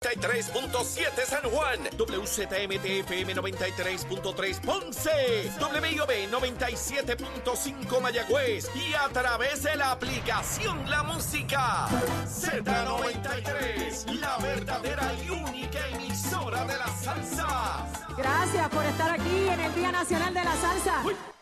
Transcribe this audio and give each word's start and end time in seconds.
93.7 0.00 1.24
San 1.26 1.42
Juan, 1.50 1.80
WZMTFM 1.98 3.34
93.3 3.34 4.60
Ponce, 4.60 5.50
WIOB 5.60 6.30
97.5 6.30 8.00
Mayagüez. 8.00 8.70
Y 8.76 8.94
a 8.94 9.08
través 9.08 9.64
de 9.64 9.76
la 9.76 9.90
aplicación 9.90 10.88
La 10.88 11.02
Música. 11.02 11.88
Z93, 12.26 14.20
la 14.20 14.38
verdadera 14.38 15.12
y 15.26 15.30
única 15.30 15.86
emisora 15.88 16.64
de 16.64 16.78
la 16.78 16.86
salsa. 16.88 17.86
Gracias 18.16 18.68
por 18.68 18.84
estar 18.84 19.10
aquí 19.10 19.48
en 19.48 19.60
el 19.60 19.74
Día 19.74 19.90
Nacional 19.90 20.32
de 20.32 20.44
la 20.44 20.56
Salsa. 20.56 21.02
Nación 21.02 21.37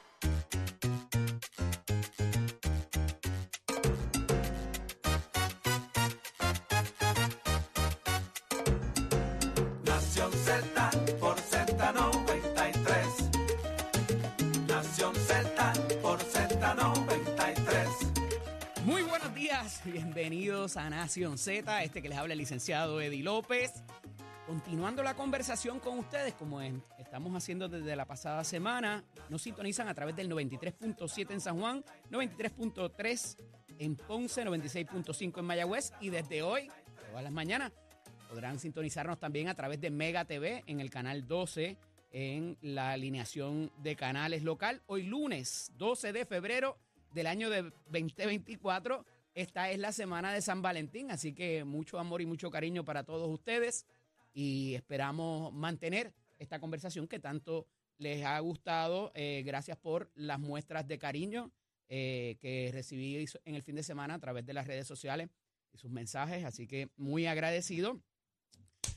a 20.77 20.91
Nación 20.91 21.39
Z, 21.39 21.85
este 21.85 22.03
que 22.03 22.09
les 22.09 22.19
habla 22.19 22.35
el 22.35 22.39
licenciado 22.39 23.01
Eddie 23.01 23.23
López. 23.23 23.73
Continuando 24.47 25.03
la 25.03 25.15
conversación 25.15 25.81
con 25.81 25.99
ustedes, 25.99 26.35
como 26.35 26.61
estamos 26.61 27.35
haciendo 27.35 27.69
desde 27.69 27.97
la 27.97 28.05
pasada 28.05 28.45
semana, 28.45 29.03
nos 29.31 29.43
sintonizan 29.43 29.89
a 29.89 29.95
través 29.95 30.15
del 30.17 30.31
93.7 30.31 31.31
en 31.31 31.41
San 31.41 31.59
Juan, 31.59 31.83
93.3 32.11 33.37
en 33.79 33.97
Ponce, 33.97 34.45
96.5 34.45 35.39
en 35.39 35.45
Mayagüez 35.47 35.93
y 36.01 36.11
desde 36.11 36.43
hoy, 36.43 36.69
todas 37.09 37.25
las 37.25 37.33
mañanas, 37.33 37.73
podrán 38.29 38.59
sintonizarnos 38.59 39.19
también 39.19 39.49
a 39.49 39.55
través 39.55 39.81
de 39.81 39.91
Mega 39.91 40.27
TV 40.27 40.63
en 40.67 40.81
el 40.81 40.91
canal 40.91 41.27
12 41.27 41.79
en 42.13 42.59
la 42.61 42.93
alineación 42.93 43.73
de 43.79 43.97
canales 43.97 44.43
local. 44.43 44.83
Hoy 44.87 45.05
lunes 45.05 45.73
12 45.79 46.13
de 46.13 46.27
febrero 46.27 46.77
del 47.13 47.27
año 47.29 47.49
de 47.49 47.63
2024. 47.91 49.07
Esta 49.37 49.71
es 49.71 49.79
la 49.79 49.93
semana 49.93 50.33
de 50.33 50.41
San 50.41 50.63
Valentín, 50.63 51.11
así 51.11 51.35
que 51.35 51.63
mucho 51.63 51.99
amor 51.99 52.23
y 52.23 52.27
mucho 52.27 52.51
cariño 52.51 52.87
para 52.87 53.05
todos 53.05 53.29
ustedes 53.29 53.85
y 54.33 54.73
esperamos 54.75 55.53
mantener 55.53 56.15
esta 56.39 56.59
conversación 56.59 57.07
que 57.07 57.19
tanto 57.19 57.67
les 57.99 58.25
ha 58.25 58.39
gustado. 58.41 59.13
Eh, 59.15 59.43
gracias 59.45 59.77
por 59.77 60.11
las 60.15 60.41
muestras 60.41 60.89
de 60.89 60.99
cariño 60.99 61.53
eh, 61.91 62.39
que 62.41 62.71
recibí 62.73 63.27
en 63.45 63.55
el 63.55 63.63
fin 63.63 63.75
de 63.75 63.83
semana 63.83 64.15
a 64.15 64.19
través 64.19 64.47
de 64.47 64.55
las 64.55 64.67
redes 64.67 64.87
sociales 64.87 65.29
y 65.71 65.77
sus 65.77 65.91
mensajes, 65.91 66.43
así 66.43 66.67
que 66.67 66.89
muy 66.97 67.27
agradecido. 67.27 68.01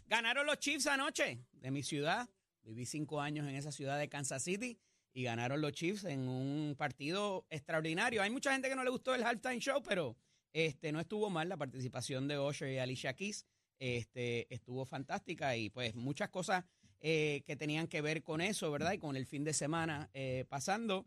Ganaron 0.06 0.45
los 0.45 0.58
Chiefs 0.60 0.88
anoche 0.88 1.44
de 1.52 1.70
mi 1.70 1.84
ciudad. 1.84 2.30
Viví 2.64 2.86
cinco 2.86 3.20
años 3.20 3.45
en 3.45 3.56
esa 3.56 3.73
ciudad 3.73 4.00
de 4.00 4.08
Kansas 4.08 4.42
City 4.42 4.80
y 5.12 5.23
ganaron 5.23 5.60
los 5.60 5.73
Chiefs 5.73 6.05
en 6.05 6.30
un 6.30 6.76
partido 6.78 7.45
extraordinario. 7.49 8.22
Hay 8.22 8.30
mucha 8.30 8.54
gente 8.54 8.70
que 8.70 8.76
no 8.78 8.86
le 8.86 8.89
gustó 8.89 9.14
el 9.14 9.23
halftime 9.23 9.60
show, 9.60 9.83
pero 9.83 10.16
este 10.54 10.92
no 10.92 10.99
estuvo 10.99 11.30
mal 11.30 11.49
la 11.49 11.58
participación 11.58 12.27
de 12.27 12.39
Usher 12.39 12.71
y 12.71 12.77
Alicia 12.80 13.14
Keys. 13.15 13.45
Este 13.80 14.54
estuvo 14.54 14.86
fantástica 14.86 15.55
y 15.55 15.70
pues 15.70 15.95
muchas 15.95 16.30
cosas 16.30 16.65
eh, 17.02 17.43
que 17.45 17.55
tenían 17.55 17.87
que 17.87 18.02
ver 18.02 18.23
con 18.23 18.42
eso, 18.42 18.71
¿verdad? 18.71 18.93
Y 18.93 18.98
con 18.98 19.15
el 19.15 19.26
fin 19.26 19.43
de 19.43 19.54
semana 19.54 20.10
eh, 20.14 20.45
pasando. 20.49 21.05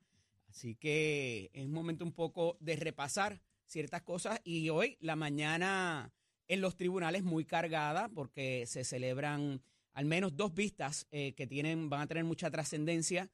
Así 0.49 0.75
que 0.77 1.51
es 1.53 1.67
un 1.67 1.73
momento 1.73 2.05
un 2.05 2.13
poco 2.13 2.57
de 2.61 2.77
repasar 2.77 3.41
ciertas 3.67 4.03
cosas 4.03 4.41
y 4.45 4.69
hoy 4.71 4.97
la 5.01 5.17
mañana 5.17 6.13
en 6.49 6.61
los 6.61 6.77
tribunales 6.77 7.23
muy 7.23 7.45
cargada 7.45 8.09
porque 8.09 8.65
se 8.67 8.85
celebran 8.85 9.63
al 9.93 10.05
menos 10.05 10.37
dos 10.37 10.55
vistas 10.55 11.07
eh, 11.11 11.35
que 11.35 11.47
tienen 11.47 11.91
van 11.91 12.03
a 12.03 12.07
tener 12.07 12.25
mucha 12.25 12.51
trascendencia, 12.51 13.31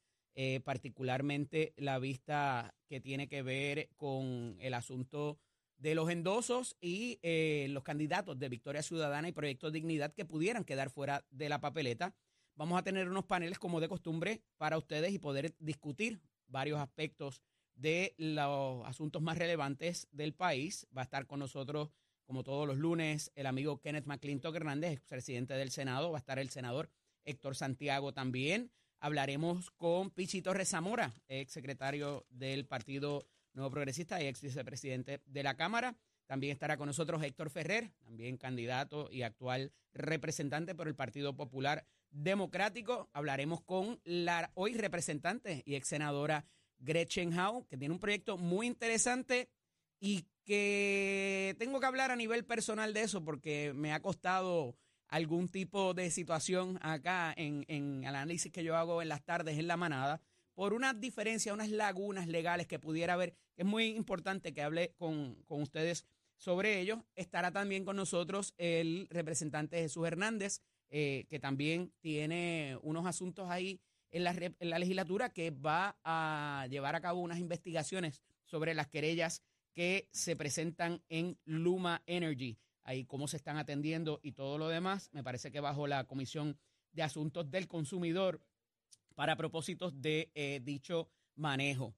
particularmente 0.63 1.75
la 1.77 1.99
vista 1.99 2.73
que 2.87 3.01
tiene 3.01 3.27
que 3.27 3.43
ver 3.43 3.89
con 3.97 4.57
el 4.61 4.73
asunto 4.73 5.41
de 5.79 5.95
los 5.95 6.11
endosos 6.11 6.77
y 6.81 7.19
eh, 7.23 7.67
los 7.71 7.85
candidatos 7.85 8.39
de 8.39 8.49
Victoria 8.49 8.83
Ciudadana 8.83 9.29
y 9.29 9.33
Proyecto 9.33 9.71
Dignidad 9.71 10.13
que 10.13 10.25
pudieran 10.25 10.65
quedar 10.65 10.91
fuera 10.91 11.25
de 11.31 11.49
la 11.49 11.61
papeleta. 11.61 12.15
Vamos 12.57 12.79
a 12.79 12.83
tener 12.83 13.09
unos 13.09 13.25
paneles 13.25 13.59
como 13.59 13.81
de 13.81 13.89
costumbre 13.89 14.43
para 14.57 14.77
ustedes 14.77 15.13
y 15.13 15.19
poder 15.19 15.55
discutir 15.61 16.21
varios 16.49 16.81
aspectos 16.81 17.43
de 17.77 18.15
los 18.19 18.85
asuntos 18.87 19.23
más 19.23 19.39
relevantes 19.39 20.09
del 20.11 20.35
país. 20.35 20.87
Va 20.97 21.03
a 21.03 21.05
estar 21.05 21.27
con 21.27 21.39
nosotros, 21.39 21.91
como 22.25 22.43
todos 22.43 22.67
los 22.67 22.77
lunes, 22.77 23.31
el 23.37 23.47
amigo 23.47 23.81
Kenneth 23.81 24.07
McClintock 24.07 24.57
Hernández, 24.57 24.93
expresidente 24.93 25.55
del 25.55 25.71
Senado. 25.71 26.11
Va 26.11 26.19
a 26.19 26.21
estar 26.21 26.41
el 26.41 26.51
senador 26.51 26.91
Héctor 27.25 27.55
Santiago 27.55 28.13
también. 28.13 28.73
Hablaremos 28.99 29.71
con 29.71 30.11
Pichito 30.11 30.53
Rezamora, 30.53 31.15
ex 31.29 31.53
secretario 31.53 32.27
del 32.31 32.67
Partido 32.67 33.29
Nuevo 33.59 33.73
Progresista 33.73 34.23
y 34.23 34.27
ex 34.27 34.41
vicepresidente 34.41 35.21
de 35.27 35.43
la 35.43 35.57
Cámara. 35.57 35.97
También 36.27 36.53
estará 36.53 36.77
con 36.77 36.87
nosotros 36.87 37.23
Héctor 37.23 37.51
Ferrer, 37.51 37.91
también 38.05 38.37
candidato 38.37 39.09
y 39.11 39.23
actual 39.23 39.73
representante 39.93 40.75
por 40.75 40.87
el 40.87 40.95
Partido 40.95 41.35
Popular 41.35 41.85
Democrático. 42.11 43.11
Hablaremos 43.13 43.61
con 43.63 44.01
la 44.05 44.51
hoy 44.55 44.75
representante 44.75 45.63
y 45.67 45.75
ex 45.75 45.89
senadora 45.89 46.45
Gretchen 46.79 47.37
Howe, 47.37 47.67
que 47.67 47.77
tiene 47.77 47.95
un 47.95 48.01
proyecto 48.01 48.39
muy 48.39 48.69
interesante 48.69 49.49
y 49.99 50.25
que 50.45 51.57
tengo 51.59 51.81
que 51.81 51.87
hablar 51.87 52.13
a 52.13 52.17
nivel 52.17 52.45
personal 52.45 52.95
de 52.95 53.03
eso 53.03 53.25
porque 53.25 53.73
me 53.75 53.93
ha 53.93 54.01
costado 54.01 54.77
algún 55.09 55.49
tipo 55.49 55.95
de 55.95 56.11
situación 56.13 56.79
acá 56.81 57.35
en, 57.37 57.65
en 57.67 58.05
el 58.05 58.15
análisis 58.15 58.53
que 58.53 58.63
yo 58.63 58.77
hago 58.77 59.03
en 59.03 59.09
las 59.09 59.25
tardes 59.25 59.59
en 59.59 59.67
la 59.67 59.77
manada 59.77 60.21
por 60.59 60.75
unas 60.75 60.99
diferencias, 60.99 61.55
unas 61.55 61.71
lagunas 61.71 62.27
legales 62.27 62.67
que 62.67 62.81
pudiera 62.81 63.13
haber, 63.13 63.37
es 63.57 63.65
muy 63.65 63.91
importante 63.91 64.53
que 64.53 64.61
hable 64.61 64.93
con, 64.97 65.37
con 65.47 65.63
ustedes 65.63 66.05
sobre 66.37 66.81
ello. 66.81 67.05
Estará 67.15 67.53
también 67.53 67.85
con 67.85 67.95
nosotros 67.95 68.55
el 68.59 69.07
representante 69.09 69.79
Jesús 69.79 70.05
Hernández, 70.05 70.63
eh, 70.91 71.27
que 71.31 71.39
también 71.39 71.93
tiene 72.01 72.77
unos 72.83 73.07
asuntos 73.07 73.49
ahí 73.51 73.81
en 74.11 74.25
la, 74.25 74.33
en 74.33 74.71
la 74.71 74.81
legislatura 74.81 75.33
que 75.33 75.53
va 75.53 75.97
a 76.03 76.67
llevar 76.69 76.97
a 76.97 77.01
cabo 77.01 77.21
unas 77.21 77.39
investigaciones 77.39 78.21
sobre 78.45 78.75
las 78.75 78.89
querellas 78.89 79.45
que 79.75 80.09
se 80.11 80.35
presentan 80.35 81.05
en 81.09 81.39
Luma 81.45 82.03
Energy, 82.07 82.59
ahí 82.83 83.05
cómo 83.05 83.29
se 83.29 83.37
están 83.37 83.59
atendiendo 83.59 84.19
y 84.25 84.33
todo 84.33 84.59
lo 84.59 84.67
demás. 84.67 85.09
Me 85.13 85.23
parece 85.23 85.53
que 85.53 85.61
bajo 85.61 85.87
la 85.87 86.03
Comisión 86.09 86.59
de 86.91 87.05
Asuntos 87.05 87.49
del 87.49 87.69
Consumidor 87.69 88.41
para 89.19 89.35
propósitos 89.35 90.01
de 90.01 90.31
eh, 90.37 90.61
dicho 90.63 91.11
manejo. 91.35 91.93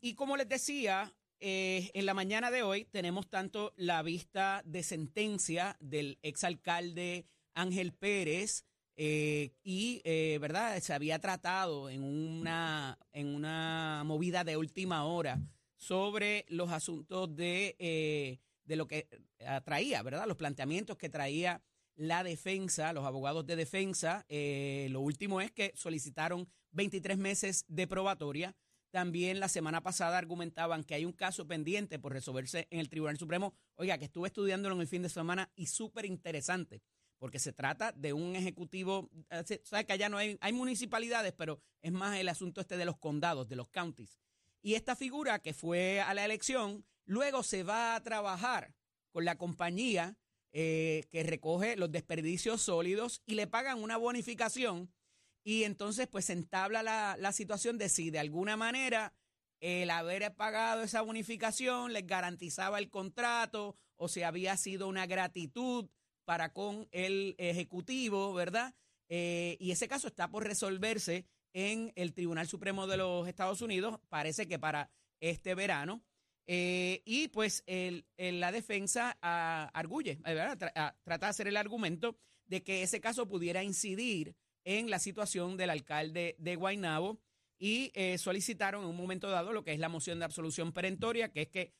Y 0.00 0.14
como 0.14 0.38
les 0.38 0.48
decía, 0.48 1.14
eh, 1.38 1.90
en 1.92 2.06
la 2.06 2.14
mañana 2.14 2.50
de 2.50 2.62
hoy 2.62 2.86
tenemos 2.86 3.28
tanto 3.28 3.74
la 3.76 4.02
vista 4.02 4.62
de 4.64 4.82
sentencia 4.82 5.76
del 5.80 6.18
exalcalde 6.22 7.26
Ángel 7.52 7.92
Pérez 7.92 8.64
eh, 8.96 9.52
y, 9.62 10.00
eh, 10.04 10.38
¿verdad? 10.40 10.80
Se 10.80 10.94
había 10.94 11.18
tratado 11.18 11.90
en 11.90 12.04
una, 12.04 12.98
en 13.12 13.26
una 13.34 14.02
movida 14.06 14.42
de 14.42 14.56
última 14.56 15.04
hora 15.04 15.42
sobre 15.76 16.46
los 16.48 16.72
asuntos 16.72 17.36
de, 17.36 18.40
de 18.64 18.76
lo 18.76 18.86
que 18.86 19.08
eh, 19.38 19.60
traía, 19.64 20.02
¿verdad? 20.02 20.26
Los 20.26 20.36
planteamientos 20.36 20.96
que 20.96 21.08
traía 21.08 21.62
la 22.08 22.24
defensa, 22.24 22.92
los 22.92 23.04
abogados 23.04 23.46
de 23.46 23.56
defensa. 23.56 24.24
Eh, 24.28 24.88
lo 24.90 25.00
último 25.00 25.40
es 25.40 25.50
que 25.52 25.72
solicitaron 25.76 26.48
23 26.72 27.16
meses 27.18 27.64
de 27.68 27.86
probatoria. 27.86 28.56
También 28.90 29.40
la 29.40 29.48
semana 29.48 29.82
pasada 29.82 30.18
argumentaban 30.18 30.84
que 30.84 30.94
hay 30.94 31.04
un 31.04 31.12
caso 31.12 31.46
pendiente 31.46 31.98
por 31.98 32.12
resolverse 32.12 32.66
en 32.70 32.80
el 32.80 32.88
Tribunal 32.88 33.18
Supremo. 33.18 33.54
Oiga, 33.76 33.98
que 33.98 34.04
estuve 34.06 34.26
estudiándolo 34.28 34.74
en 34.74 34.80
el 34.82 34.86
fin 34.88 35.02
de 35.02 35.08
semana 35.08 35.50
y 35.54 35.66
súper 35.66 36.04
interesante, 36.04 36.82
porque 37.18 37.38
se 37.38 37.52
trata 37.52 37.92
de 37.92 38.12
un 38.12 38.34
ejecutivo, 38.36 39.08
eh, 39.30 39.42
se- 39.46 39.62
sabe 39.64 39.86
que 39.86 39.92
allá 39.94 40.08
no 40.08 40.18
hay, 40.18 40.36
hay 40.40 40.52
municipalidades, 40.52 41.32
pero 41.32 41.60
es 41.82 41.92
más 41.92 42.18
el 42.18 42.28
asunto 42.28 42.60
este 42.60 42.76
de 42.76 42.84
los 42.84 42.98
condados, 42.98 43.48
de 43.48 43.56
los 43.56 43.68
counties. 43.68 44.18
Y 44.60 44.74
esta 44.74 44.94
figura 44.96 45.38
que 45.38 45.54
fue 45.54 46.00
a 46.00 46.12
la 46.14 46.24
elección, 46.24 46.84
luego 47.06 47.42
se 47.44 47.62
va 47.62 47.94
a 47.94 48.02
trabajar 48.02 48.74
con 49.10 49.24
la 49.24 49.38
compañía 49.38 50.18
eh, 50.52 51.04
que 51.10 51.22
recoge 51.22 51.76
los 51.76 51.90
desperdicios 51.90 52.62
sólidos 52.62 53.22
y 53.26 53.34
le 53.34 53.46
pagan 53.46 53.82
una 53.82 53.96
bonificación 53.96 54.92
y 55.44 55.64
entonces 55.64 56.06
pues 56.06 56.26
se 56.26 56.34
entabla 56.34 56.82
la, 56.82 57.16
la 57.18 57.32
situación 57.32 57.78
de 57.78 57.88
si 57.88 58.10
de 58.10 58.18
alguna 58.18 58.56
manera 58.56 59.14
el 59.60 59.90
haber 59.90 60.34
pagado 60.34 60.82
esa 60.82 61.02
bonificación 61.02 61.92
les 61.92 62.06
garantizaba 62.06 62.78
el 62.78 62.90
contrato 62.90 63.76
o 63.96 64.08
si 64.08 64.22
había 64.22 64.56
sido 64.56 64.88
una 64.88 65.06
gratitud 65.06 65.88
para 66.24 66.52
con 66.52 66.88
el 66.90 67.34
Ejecutivo, 67.38 68.32
¿verdad? 68.34 68.74
Eh, 69.08 69.56
y 69.60 69.70
ese 69.70 69.88
caso 69.88 70.08
está 70.08 70.28
por 70.28 70.44
resolverse 70.44 71.26
en 71.52 71.92
el 71.96 72.12
Tribunal 72.12 72.48
Supremo 72.48 72.86
de 72.86 72.96
los 72.96 73.28
Estados 73.28 73.62
Unidos, 73.62 74.00
parece 74.08 74.48
que 74.48 74.58
para 74.58 74.90
este 75.20 75.54
verano. 75.54 76.02
Eh, 76.46 77.02
y 77.04 77.28
pues 77.28 77.62
el, 77.66 78.04
la 78.16 78.50
defensa 78.52 79.16
ah, 79.22 79.70
arguye, 79.74 80.18
eh. 80.24 80.56
Ah, 80.74 80.96
trata 81.04 81.26
de 81.26 81.30
hacer 81.30 81.48
el 81.48 81.56
argumento 81.56 82.16
de 82.46 82.62
que 82.62 82.82
ese 82.82 83.00
caso 83.00 83.28
pudiera 83.28 83.62
incidir 83.62 84.34
en 84.64 84.90
la 84.90 84.98
situación 84.98 85.56
del 85.56 85.70
alcalde 85.70 86.36
de 86.38 86.56
Guaynabo 86.56 87.20
y 87.58 87.92
solicitaron 88.18 88.82
en 88.82 88.90
un 88.90 88.96
momento 88.96 89.30
dado 89.30 89.52
lo 89.52 89.62
que 89.62 89.72
es 89.72 89.78
la 89.78 89.88
moción 89.88 90.18
de 90.18 90.24
absolución 90.24 90.72
perentoria, 90.72 91.30
que 91.30 91.42
es 91.42 91.48
que 91.48 91.72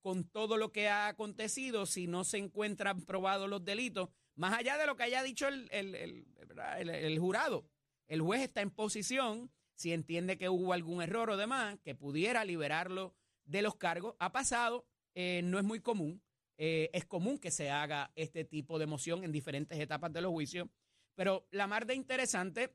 con 0.00 0.24
todo 0.24 0.56
lo 0.56 0.70
que 0.70 0.88
ha 0.88 1.08
acontecido, 1.08 1.84
si 1.84 2.06
no 2.06 2.24
se 2.24 2.38
encuentran 2.38 3.04
probados 3.04 3.50
los 3.50 3.64
delitos, 3.64 4.08
más 4.36 4.56
allá 4.56 4.78
de 4.78 4.86
lo 4.86 4.96
que 4.96 5.02
haya 5.02 5.22
dicho 5.22 5.48
el, 5.48 7.18
jurado, 7.18 7.68
el 8.06 8.20
juez 8.20 8.42
está 8.42 8.60
en 8.60 8.70
posición, 8.70 9.50
si 9.74 9.92
entiende 9.92 10.38
que 10.38 10.48
hubo 10.48 10.72
algún 10.72 11.02
error 11.02 11.30
o 11.30 11.36
demás, 11.36 11.78
que 11.82 11.94
pudiera 11.94 12.44
liberarlo 12.44 13.14
de 13.46 13.62
los 13.62 13.76
cargos. 13.76 14.14
Ha 14.18 14.32
pasado, 14.32 14.86
eh, 15.14 15.40
no 15.42 15.58
es 15.58 15.64
muy 15.64 15.80
común, 15.80 16.22
eh, 16.58 16.90
es 16.92 17.06
común 17.06 17.38
que 17.38 17.50
se 17.50 17.70
haga 17.70 18.12
este 18.16 18.44
tipo 18.44 18.78
de 18.78 18.86
moción 18.86 19.24
en 19.24 19.32
diferentes 19.32 19.78
etapas 19.78 20.12
de 20.12 20.20
los 20.20 20.32
juicios, 20.32 20.68
pero 21.14 21.46
la 21.50 21.66
más 21.66 21.86
de 21.86 21.94
interesante 21.94 22.74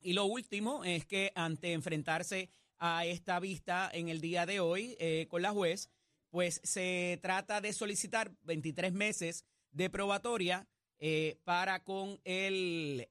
y 0.00 0.12
lo 0.12 0.24
último 0.24 0.84
es 0.84 1.06
que 1.06 1.32
ante 1.34 1.72
enfrentarse 1.72 2.50
a 2.78 3.04
esta 3.04 3.38
vista 3.40 3.90
en 3.92 4.08
el 4.08 4.20
día 4.20 4.46
de 4.46 4.60
hoy 4.60 4.96
eh, 4.98 5.26
con 5.28 5.42
la 5.42 5.52
juez, 5.52 5.90
pues 6.30 6.60
se 6.64 7.18
trata 7.22 7.60
de 7.60 7.72
solicitar 7.72 8.32
23 8.42 8.92
meses 8.92 9.44
de 9.72 9.90
probatoria 9.90 10.66
para, 11.44 11.82
con 11.82 12.20
el, 12.24 13.08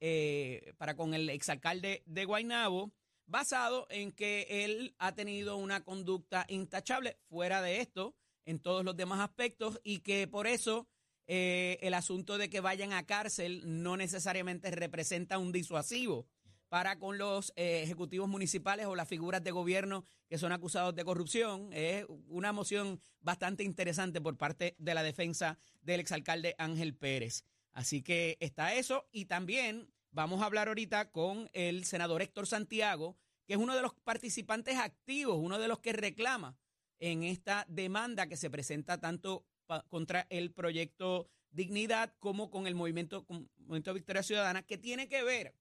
para 0.78 0.96
con 0.96 1.16
el 1.16 1.28
exalcalde 1.30 2.04
de 2.06 2.26
Guaynabo, 2.26 2.94
basado 3.30 3.88
en 3.90 4.12
que 4.12 4.48
él 4.50 4.96
ha 4.98 5.14
tenido 5.14 5.58
una 5.58 5.84
conducta 5.84 6.46
intachable 6.50 7.18
fuera 7.30 7.62
de 7.62 7.80
esto, 7.80 8.16
en 8.46 8.60
todos 8.60 8.84
los 8.84 8.98
demás 8.98 9.20
aspectos, 9.20 9.80
y 9.84 10.00
que 10.00 10.28
por 10.28 10.48
eso 10.48 10.88
eh, 11.28 11.78
el 11.82 11.94
asunto 11.94 12.38
de 12.38 12.50
que 12.50 12.60
vayan 12.60 12.92
a 12.92 13.06
cárcel 13.06 13.62
no 13.66 13.98
necesariamente 13.98 14.72
representa 14.72 15.38
un 15.38 15.52
disuasivo 15.52 16.28
para 16.70 16.98
con 16.98 17.18
los 17.18 17.52
eh, 17.56 17.82
ejecutivos 17.84 18.28
municipales 18.28 18.86
o 18.86 18.96
las 18.96 19.08
figuras 19.08 19.44
de 19.44 19.52
gobierno 19.52 20.06
que 20.28 20.38
son 20.38 20.52
acusados 20.52 20.96
de 20.96 21.06
corrupción. 21.06 21.72
Es 21.74 22.06
una 22.28 22.52
moción 22.52 23.02
bastante 23.20 23.64
interesante 23.64 24.22
por 24.22 24.38
parte 24.38 24.76
de 24.78 24.94
la 24.94 25.04
defensa 25.04 25.58
del 25.82 26.00
exalcalde 26.00 26.56
Ángel 26.58 26.96
Pérez. 26.96 27.44
Así 27.74 28.02
que 28.02 28.38
está 28.40 28.74
eso 28.74 29.08
y 29.12 29.26
también 29.26 29.92
vamos 30.12 30.42
a 30.42 30.46
hablar 30.46 30.68
ahorita 30.68 31.12
con 31.12 31.50
el 31.54 31.86
senador 31.86 32.22
Héctor 32.22 32.48
Santiago, 32.48 33.18
que 33.46 33.54
es 33.54 33.60
uno 33.60 33.76
de 33.76 33.82
los 33.82 33.94
participantes 33.94 34.78
activos, 34.78 35.38
uno 35.40 35.60
de 35.60 35.68
los 35.68 35.80
que 35.80 35.94
reclama 35.94 36.58
en 37.00 37.24
esta 37.24 37.66
demanda 37.68 38.28
que 38.28 38.38
se 38.38 38.50
presenta 38.50 39.00
tanto 39.00 39.46
contra 39.88 40.28
el 40.30 40.52
proyecto 40.52 41.30
Dignidad 41.52 42.14
como 42.20 42.52
con 42.52 42.68
el 42.68 42.76
movimiento, 42.76 43.26
movimiento 43.58 43.94
Victoria 43.94 44.22
Ciudadana, 44.22 44.62
que 44.62 44.78
tiene 44.78 45.08
que 45.08 45.24
ver 45.24 45.56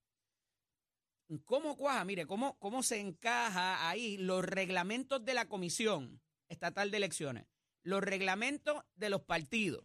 ¿Cómo 1.45 1.77
cuaja? 1.77 2.05
Mire, 2.07 2.27
¿cómo, 2.27 2.59
¿cómo 2.59 2.83
se 2.83 3.01
encaja 3.01 3.89
ahí 3.89 4.17
los 4.17 4.43
reglamentos 4.43 5.23
de 5.25 5.35
la 5.35 5.47
Comisión 5.47 6.23
Estatal 6.49 6.91
de 6.91 6.97
Elecciones, 6.97 7.47
los 7.83 8.03
reglamentos 8.03 8.83
de 8.95 9.11
los 9.11 9.23
partidos, 9.23 9.85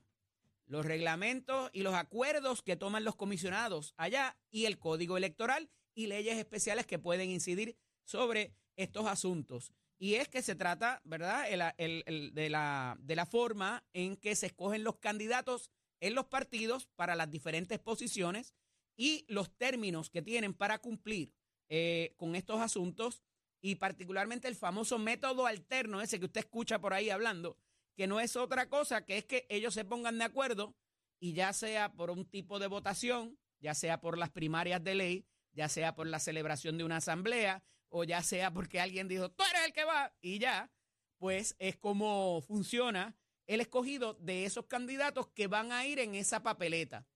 los 0.66 0.86
reglamentos 0.86 1.70
y 1.74 1.82
los 1.82 1.94
acuerdos 1.94 2.62
que 2.62 2.76
toman 2.76 3.04
los 3.04 3.16
comisionados 3.16 3.94
allá 3.98 4.38
y 4.50 4.66
el 4.66 4.80
código 4.80 5.18
electoral 5.18 5.70
y 5.96 6.08
leyes 6.08 6.38
especiales 6.38 6.86
que 6.86 7.00
pueden 7.00 7.30
incidir 7.30 7.78
sobre 8.04 8.56
estos 8.76 9.06
asuntos? 9.08 9.74
Y 9.98 10.16
es 10.16 10.28
que 10.28 10.42
se 10.42 10.56
trata, 10.56 11.02
¿verdad?, 11.06 11.50
de, 11.50 12.50
la, 12.50 12.98
de 13.00 13.16
la 13.16 13.26
forma 13.26 13.86
en 13.94 14.18
que 14.18 14.36
se 14.36 14.48
escogen 14.48 14.84
los 14.84 14.98
candidatos 14.98 15.72
en 16.02 16.16
los 16.16 16.26
partidos 16.26 16.88
para 16.96 17.16
las 17.16 17.32
diferentes 17.32 17.80
posiciones 17.80 18.54
y 18.98 19.26
los 19.30 19.56
términos 19.56 20.10
que 20.10 20.22
tienen 20.22 20.54
para 20.54 20.80
cumplir 20.80 21.34
eh, 21.70 22.14
con 22.18 22.36
estos 22.36 22.60
asuntos 22.60 23.24
y 23.62 23.76
particularmente 23.76 24.50
el 24.50 24.56
famoso 24.56 25.00
método 25.00 25.48
alterno, 25.48 26.02
ese 26.02 26.20
que 26.20 26.26
usted 26.26 26.42
escucha 26.42 26.80
por 26.80 26.94
ahí 26.94 27.10
hablando, 27.10 27.58
que 27.96 28.08
no 28.08 28.20
es 28.20 28.36
otra 28.36 28.70
cosa 28.70 29.06
que 29.06 29.18
es 29.18 29.26
que 29.26 29.46
ellos 29.50 29.74
se 29.74 29.86
pongan 29.86 30.18
de 30.18 30.26
acuerdo 30.26 30.76
y 31.20 31.34
ya 31.34 31.54
sea 31.54 31.94
por 31.94 32.10
un 32.10 32.26
tipo 32.26 32.60
de 32.60 32.68
votación, 32.68 33.38
ya 33.60 33.74
sea 33.74 34.02
por 34.02 34.18
las 34.18 34.30
primarias 34.30 34.84
de 34.84 34.96
ley, 34.96 35.28
ya 35.54 35.70
sea 35.70 35.96
por 35.96 36.08
la 36.08 36.20
celebración 36.20 36.78
de 36.78 36.84
una 36.84 36.98
asamblea 36.98 37.64
o 37.90 38.04
ya 38.04 38.24
sea 38.24 38.52
porque 38.52 38.80
alguien 38.80 39.08
dijo, 39.08 39.30
tú 39.30 39.44
eres 39.44 39.66
el 39.66 39.74
que 39.74 39.86
va 39.86 40.14
y 40.20 40.40
ya, 40.40 40.72
pues 41.18 41.56
es 41.60 41.78
como 41.78 42.42
funciona 42.42 43.16
el 43.48 43.62
escogido 43.62 44.16
de 44.16 44.46
esos 44.46 44.66
candidatos 44.66 45.28
que 45.30 45.48
van 45.48 45.72
a 45.72 45.86
ir 45.86 46.00
en 46.00 46.16
esa 46.16 46.44
papeleta. 46.44 47.08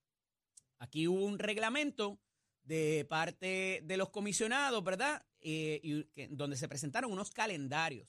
Aquí 0.78 1.08
hubo 1.08 1.26
un 1.26 1.40
reglamento 1.40 2.20
de 2.64 3.06
parte 3.10 3.82
de 3.84 3.98
los 3.98 4.10
comisionados, 4.10 4.84
¿verdad? 4.84 5.26
Eh, 5.40 5.80
y 5.84 6.28
donde 6.28 6.58
se 6.58 6.68
presentaron 6.68 7.12
unos 7.12 7.32
calendarios. 7.32 8.08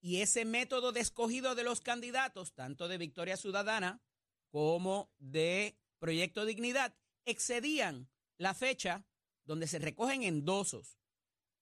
Y 0.00 0.22
ese 0.22 0.44
método 0.44 0.92
de 0.92 1.00
escogido 1.00 1.54
de 1.54 1.64
los 1.64 1.80
candidatos, 1.80 2.54
tanto 2.54 2.88
de 2.88 2.98
Victoria 2.98 3.36
Ciudadana 3.36 4.02
como 4.50 5.12
de 5.18 5.78
Proyecto 5.98 6.44
Dignidad, 6.44 6.94
excedían 7.26 8.10
la 8.38 8.54
fecha 8.54 9.04
donde 9.44 9.66
se 9.66 9.78
recogen 9.78 10.22
endosos. 10.22 10.98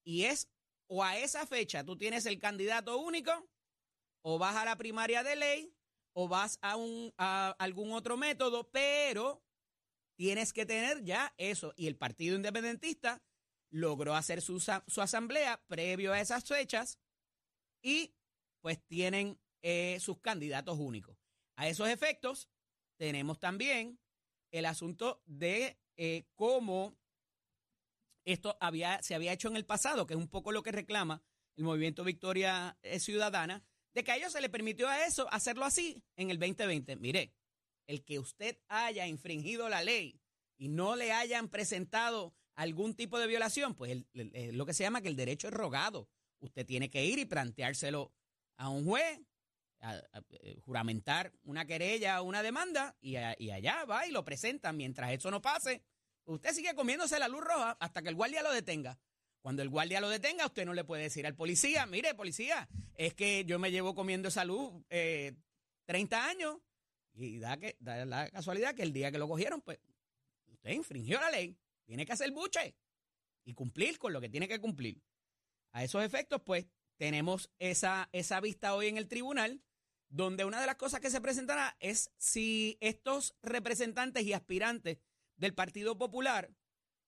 Y 0.03 0.25
es 0.25 0.49
o 0.87 1.03
a 1.03 1.17
esa 1.17 1.45
fecha 1.45 1.83
tú 1.83 1.97
tienes 1.97 2.25
el 2.25 2.39
candidato 2.39 2.97
único, 2.97 3.31
o 4.21 4.39
vas 4.39 4.55
a 4.55 4.65
la 4.65 4.77
primaria 4.77 5.23
de 5.23 5.35
ley, 5.35 5.73
o 6.13 6.27
vas 6.27 6.57
a, 6.61 6.75
un, 6.75 7.13
a 7.17 7.55
algún 7.59 7.91
otro 7.93 8.17
método, 8.17 8.69
pero 8.71 9.43
tienes 10.17 10.51
que 10.51 10.65
tener 10.65 11.03
ya 11.03 11.33
eso. 11.37 11.73
Y 11.77 11.87
el 11.87 11.95
Partido 11.95 12.35
Independentista 12.35 13.21
logró 13.69 14.15
hacer 14.15 14.41
su, 14.41 14.59
su 14.59 15.01
asamblea 15.01 15.61
previo 15.67 16.11
a 16.11 16.19
esas 16.19 16.43
fechas 16.43 16.99
y 17.81 18.15
pues 18.61 18.83
tienen 18.85 19.39
eh, 19.61 19.97
sus 19.99 20.19
candidatos 20.19 20.77
únicos. 20.79 21.17
A 21.55 21.67
esos 21.67 21.89
efectos, 21.89 22.49
tenemos 22.97 23.39
también 23.39 23.99
el 24.51 24.65
asunto 24.65 25.21
de 25.25 25.79
eh, 25.97 26.25
cómo 26.35 26.97
esto 28.25 28.57
había, 28.59 29.01
se 29.01 29.15
había 29.15 29.33
hecho 29.33 29.49
en 29.49 29.55
el 29.55 29.65
pasado, 29.65 30.05
que 30.05 30.13
es 30.13 30.19
un 30.19 30.29
poco 30.29 30.51
lo 30.51 30.63
que 30.63 30.71
reclama 30.71 31.23
el 31.57 31.63
movimiento 31.63 32.03
Victoria 32.03 32.77
eh, 32.83 32.99
Ciudadana, 32.99 33.63
de 33.93 34.03
que 34.03 34.11
a 34.11 34.17
ellos 34.17 34.31
se 34.31 34.41
le 34.41 34.49
permitió 34.49 34.87
a 34.87 35.05
eso 35.05 35.27
hacerlo 35.31 35.65
así 35.65 36.03
en 36.15 36.29
el 36.29 36.39
2020. 36.39 36.95
Mire, 36.97 37.33
el 37.87 38.03
que 38.05 38.19
usted 38.19 38.59
haya 38.67 39.07
infringido 39.07 39.67
la 39.67 39.83
ley 39.83 40.21
y 40.57 40.69
no 40.69 40.95
le 40.95 41.11
hayan 41.11 41.49
presentado 41.49 42.33
algún 42.55 42.93
tipo 42.93 43.19
de 43.19 43.27
violación, 43.27 43.73
pues 43.73 44.05
lo 44.13 44.65
que 44.65 44.73
se 44.73 44.83
llama 44.83 45.01
que 45.01 45.07
el 45.07 45.15
derecho 45.15 45.47
es 45.47 45.53
rogado. 45.53 46.09
Usted 46.39 46.65
tiene 46.65 46.89
que 46.89 47.05
ir 47.05 47.19
y 47.19 47.25
planteárselo 47.25 48.13
a 48.59 48.69
un 48.69 48.85
juez, 48.85 49.19
eh, 49.81 50.59
juramentar 50.59 51.31
una 51.43 51.65
querella 51.65 52.21
o 52.21 52.25
una 52.25 52.43
demanda 52.43 52.97
y, 52.99 53.15
allá 53.15 53.85
va 53.85 54.05
y 54.05 54.11
lo 54.11 54.25
presenta. 54.25 54.73
Mientras 54.73 55.11
eso 55.11 55.31
no 55.31 55.41
pase, 55.41 55.81
usted 56.25 56.51
sigue 56.51 56.75
comiéndose 56.75 57.17
la 57.19 57.29
luz 57.29 57.41
roja 57.41 57.77
hasta 57.79 58.01
que 58.01 58.09
el 58.09 58.15
guardia 58.15 58.43
lo 58.43 58.51
detenga. 58.51 58.99
Cuando 59.41 59.61
el 59.61 59.69
guardia 59.69 60.01
lo 60.01 60.09
detenga, 60.09 60.45
usted 60.45 60.65
no 60.65 60.73
le 60.73 60.83
puede 60.83 61.03
decir 61.03 61.25
al 61.25 61.35
policía, 61.35 61.85
mire, 61.85 62.13
policía, 62.13 62.67
es 62.95 63.13
que 63.13 63.45
yo 63.45 63.57
me 63.57 63.71
llevo 63.71 63.95
comiendo 63.95 64.27
esa 64.27 64.43
luz 64.43 64.73
eh, 64.89 65.33
30 65.85 66.27
años 66.27 66.57
y 67.13 67.39
da, 67.39 67.55
que, 67.55 67.77
da 67.79 68.05
la 68.05 68.29
casualidad 68.29 68.75
que 68.75 68.83
el 68.83 68.91
día 68.91 69.09
que 69.09 69.17
lo 69.17 69.29
cogieron, 69.29 69.61
pues 69.61 69.79
usted 70.47 70.71
infringió 70.71 71.21
la 71.21 71.31
ley, 71.31 71.57
tiene 71.85 72.05
que 72.05 72.11
hacer 72.11 72.31
buche 72.31 72.75
y 73.45 73.53
cumplir 73.53 73.97
con 73.97 74.11
lo 74.11 74.19
que 74.19 74.27
tiene 74.27 74.49
que 74.49 74.59
cumplir. 74.59 75.01
A 75.71 75.83
esos 75.85 76.03
efectos, 76.03 76.41
pues, 76.41 76.65
tenemos 76.99 77.49
esa, 77.59 78.09
esa 78.11 78.41
vista 78.41 78.75
hoy 78.75 78.87
en 78.87 78.97
el 78.97 79.07
tribunal, 79.07 79.63
donde 80.09 80.43
una 80.43 80.59
de 80.59 80.67
las 80.67 80.75
cosas 80.75 80.99
que 80.99 81.09
se 81.09 81.21
presentará 81.21 81.77
es 81.79 82.11
si 82.17 82.77
estos 82.81 83.35
representantes 83.41 84.23
y 84.25 84.33
aspirantes 84.33 84.97
del 85.37 85.53
Partido 85.53 85.97
Popular 85.97 86.53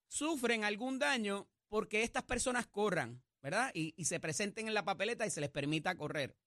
sufren 0.08 0.64
algún 0.64 0.98
daño 0.98 1.50
porque 1.68 2.04
estas 2.04 2.24
personas 2.24 2.68
corran, 2.68 3.22
¿verdad? 3.42 3.70
Y, 3.74 3.94
y 3.98 4.06
se 4.06 4.22
presenten 4.22 4.70
en 4.70 4.74
la 4.74 4.86
papeleta 4.86 5.26
y 5.26 5.30
se 5.30 5.42
les 5.42 5.50
permita 5.50 5.96
correr. 5.96 6.38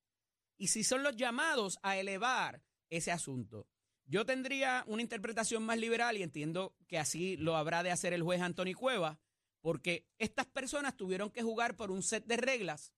Y 0.56 0.68
si 0.68 0.82
son 0.82 1.02
los 1.02 1.14
llamados 1.14 1.78
a 1.82 1.98
elevar 1.98 2.62
ese 2.88 3.12
asunto. 3.12 3.68
Yo 4.06 4.24
tendría 4.24 4.84
una 4.86 5.02
interpretación 5.02 5.64
más 5.64 5.76
liberal 5.76 6.16
y 6.16 6.22
entiendo 6.22 6.74
que 6.88 6.98
así 6.98 7.36
lo 7.36 7.56
habrá 7.56 7.82
de 7.82 7.90
hacer 7.90 8.14
el 8.14 8.22
juez 8.22 8.40
Anthony 8.40 8.72
Cueva, 8.74 9.20
porque 9.60 10.06
estas 10.18 10.46
personas 10.46 10.96
tuvieron 10.96 11.30
que 11.30 11.42
jugar 11.42 11.76
por 11.76 11.90
un 11.90 12.02
set 12.02 12.24
de 12.24 12.38
reglas 12.38 12.92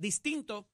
distinto 0.00 0.68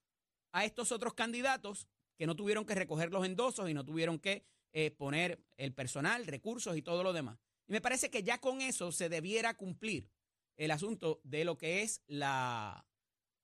a 0.53 0.65
estos 0.65 0.93
otros 0.93 1.15
candidatos 1.15 1.89
que 2.17 2.27
no 2.27 2.35
tuvieron 2.37 2.65
que 2.65 2.75
recoger 2.75 3.13
los 3.13 3.27
endosos 3.27 3.69
y 3.69 3.75
no 3.75 3.85
tuvieron 3.85 4.19
que 4.19 4.45
eh, 4.73 4.91
poner 4.91 5.43
el 5.57 5.75
personal, 5.75 6.27
recursos 6.27 6.77
y 6.77 6.83
todo 6.83 7.03
lo 7.03 7.13
demás. 7.13 7.39
Y 7.67 7.73
me 7.73 7.81
parece 7.81 8.11
que 8.11 8.23
ya 8.23 8.39
con 8.39 8.61
eso 8.61 8.93
se 8.93 9.09
debiera 9.09 9.55
cumplir 9.55 10.11
el 10.57 10.71
asunto 10.71 11.21
de 11.25 11.45
lo 11.45 11.59
que 11.59 11.83
es 11.83 12.03
la, 12.07 12.87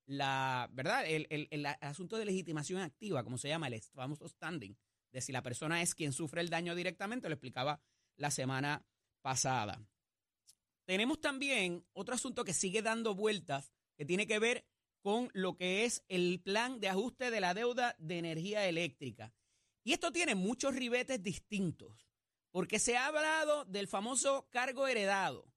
la 0.07 0.69
¿verdad? 0.73 1.05
El, 1.07 1.27
el- 1.31 1.49
el 1.51 1.67
asunto 1.67 2.17
de 2.17 2.25
legitimación 2.25 2.81
activa, 2.81 3.25
como 3.25 3.37
se 3.39 3.49
llama, 3.49 3.67
el 3.69 3.81
famoso 3.83 4.29
standing, 4.29 4.77
de 5.11 5.21
si 5.21 5.33
la 5.33 5.43
persona 5.43 5.83
es 5.83 5.95
quien 5.95 6.13
sufre 6.13 6.41
el 6.41 6.49
daño 6.49 6.75
directamente, 6.75 7.29
lo 7.29 7.35
explicaba 7.35 7.83
la 8.17 8.31
semana 8.31 8.87
pasada. 9.21 9.85
Tenemos 10.85 11.21
también 11.21 11.85
otro 11.93 12.15
asunto 12.15 12.45
que 12.45 12.55
sigue 12.55 12.83
dando 12.83 13.15
vueltas, 13.15 13.73
que 13.97 14.05
tiene 14.05 14.27
que 14.27 14.39
ver 14.39 14.65
con 15.03 15.31
lo 15.35 15.57
que 15.57 15.85
es 15.85 16.05
el 16.09 16.41
plan 16.41 16.81
de 16.81 16.89
ajuste 16.89 17.31
de 17.31 17.41
la 17.41 17.55
deuda 17.55 17.97
de 17.99 18.19
energía 18.19 18.67
eléctrica. 18.67 19.35
Y 19.85 19.93
esto 19.93 20.13
tiene 20.13 20.35
muchos 20.35 20.75
ribetes 20.75 21.23
distintos, 21.23 22.09
porque 22.53 22.79
se 22.79 22.97
ha 22.97 23.07
hablado 23.07 23.65
del 23.65 23.89
famoso 23.89 24.49
cargo 24.51 24.87
heredado, 24.87 25.53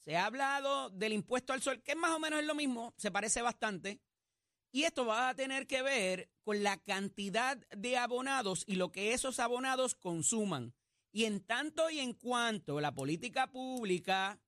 se 0.00 0.16
ha 0.16 0.26
hablado 0.26 0.90
del 0.90 1.14
impuesto 1.14 1.52
al 1.52 1.62
sol, 1.62 1.82
que 1.82 1.96
más 1.96 2.12
o 2.12 2.20
menos 2.20 2.40
es 2.40 2.46
lo 2.46 2.54
mismo, 2.54 2.94
se 2.98 3.10
parece 3.10 3.40
bastante, 3.40 4.00
y 4.70 4.84
esto 4.84 5.06
va 5.06 5.30
a 5.30 5.34
tener 5.34 5.66
que 5.66 5.80
ver 5.80 6.30
con 6.42 6.62
la 6.62 6.76
cantidad 6.76 7.56
de 7.74 7.96
abonados 7.96 8.62
y 8.66 8.74
lo 8.74 8.92
que 8.92 9.14
esos 9.14 9.40
abonados 9.40 9.94
consuman. 9.94 10.74
Y 11.12 11.24
en 11.24 11.40
tanto 11.40 11.88
y 11.88 12.00
en 12.00 12.12
cuanto 12.12 12.78
la 12.78 12.94
política 12.94 13.50
pública 13.50 14.38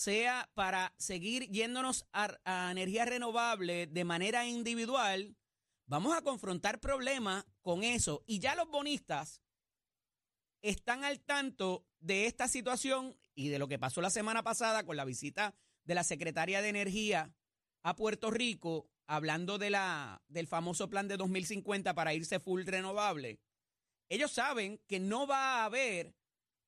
sea 0.00 0.50
para 0.54 0.94
seguir 0.96 1.50
yéndonos 1.50 2.06
a, 2.14 2.38
a 2.46 2.70
energía 2.70 3.04
renovable 3.04 3.86
de 3.86 4.04
manera 4.04 4.46
individual, 4.46 5.36
vamos 5.84 6.16
a 6.16 6.22
confrontar 6.22 6.80
problemas 6.80 7.44
con 7.60 7.84
eso. 7.84 8.24
Y 8.26 8.38
ya 8.38 8.54
los 8.54 8.70
bonistas 8.70 9.42
están 10.62 11.04
al 11.04 11.20
tanto 11.20 11.86
de 11.98 12.24
esta 12.24 12.48
situación 12.48 13.14
y 13.34 13.50
de 13.50 13.58
lo 13.58 13.68
que 13.68 13.78
pasó 13.78 14.00
la 14.00 14.08
semana 14.08 14.42
pasada 14.42 14.86
con 14.86 14.96
la 14.96 15.04
visita 15.04 15.54
de 15.84 15.94
la 15.94 16.02
secretaria 16.02 16.62
de 16.62 16.70
Energía 16.70 17.34
a 17.82 17.94
Puerto 17.94 18.30
Rico, 18.30 18.88
hablando 19.06 19.58
de 19.58 19.68
la, 19.68 20.22
del 20.28 20.46
famoso 20.46 20.88
plan 20.88 21.08
de 21.08 21.18
2050 21.18 21.94
para 21.94 22.14
irse 22.14 22.40
full 22.40 22.64
renovable. 22.64 23.38
Ellos 24.08 24.32
saben 24.32 24.78
que 24.88 24.98
no 24.98 25.26
va 25.26 25.60
a 25.60 25.64
haber 25.66 26.14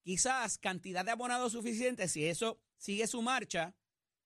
quizás 0.02 0.58
cantidad 0.58 1.02
de 1.02 1.12
abonados 1.12 1.52
suficiente 1.52 2.08
si 2.08 2.26
eso 2.26 2.60
sigue 2.82 3.06
su 3.06 3.22
marcha 3.22 3.76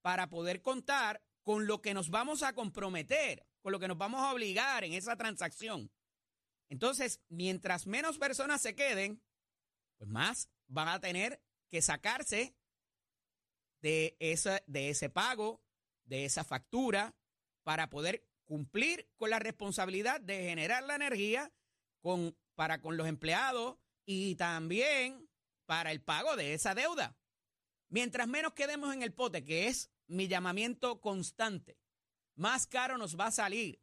para 0.00 0.30
poder 0.30 0.62
contar 0.62 1.22
con 1.42 1.66
lo 1.66 1.82
que 1.82 1.92
nos 1.92 2.08
vamos 2.08 2.42
a 2.42 2.54
comprometer, 2.54 3.46
con 3.60 3.70
lo 3.70 3.78
que 3.78 3.86
nos 3.86 3.98
vamos 3.98 4.22
a 4.22 4.32
obligar 4.32 4.82
en 4.82 4.94
esa 4.94 5.14
transacción. 5.16 5.92
Entonces, 6.70 7.20
mientras 7.28 7.86
menos 7.86 8.18
personas 8.18 8.62
se 8.62 8.74
queden, 8.74 9.22
pues 9.98 10.08
más 10.08 10.48
van 10.68 10.88
a 10.88 11.00
tener 11.00 11.42
que 11.68 11.82
sacarse 11.82 12.56
de, 13.82 14.16
esa, 14.20 14.62
de 14.66 14.88
ese 14.88 15.10
pago, 15.10 15.62
de 16.04 16.24
esa 16.24 16.42
factura, 16.42 17.14
para 17.62 17.90
poder 17.90 18.26
cumplir 18.44 19.10
con 19.18 19.28
la 19.28 19.38
responsabilidad 19.38 20.20
de 20.20 20.44
generar 20.44 20.82
la 20.82 20.94
energía 20.94 21.52
con, 22.00 22.34
para 22.54 22.80
con 22.80 22.96
los 22.96 23.06
empleados 23.06 23.76
y 24.06 24.36
también 24.36 25.28
para 25.66 25.92
el 25.92 26.00
pago 26.00 26.36
de 26.36 26.54
esa 26.54 26.74
deuda. 26.74 27.18
Mientras 27.88 28.26
menos 28.26 28.52
quedemos 28.54 28.94
en 28.94 29.02
el 29.02 29.12
pote, 29.12 29.44
que 29.44 29.68
es 29.68 29.90
mi 30.06 30.28
llamamiento 30.28 31.00
constante, 31.00 31.78
más 32.34 32.66
caro 32.66 32.98
nos 32.98 33.18
va 33.18 33.26
a 33.26 33.32
salir. 33.32 33.80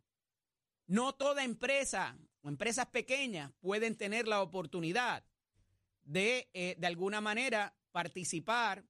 No 0.85 1.13
toda 1.15 1.43
empresa 1.43 2.17
o 2.41 2.49
empresas 2.49 2.87
pequeñas 2.87 3.51
pueden 3.59 3.95
tener 3.95 4.27
la 4.27 4.41
oportunidad 4.41 5.23
de, 6.03 6.49
eh, 6.53 6.75
de 6.77 6.87
alguna 6.87 7.21
manera, 7.21 7.75
participar 7.91 8.85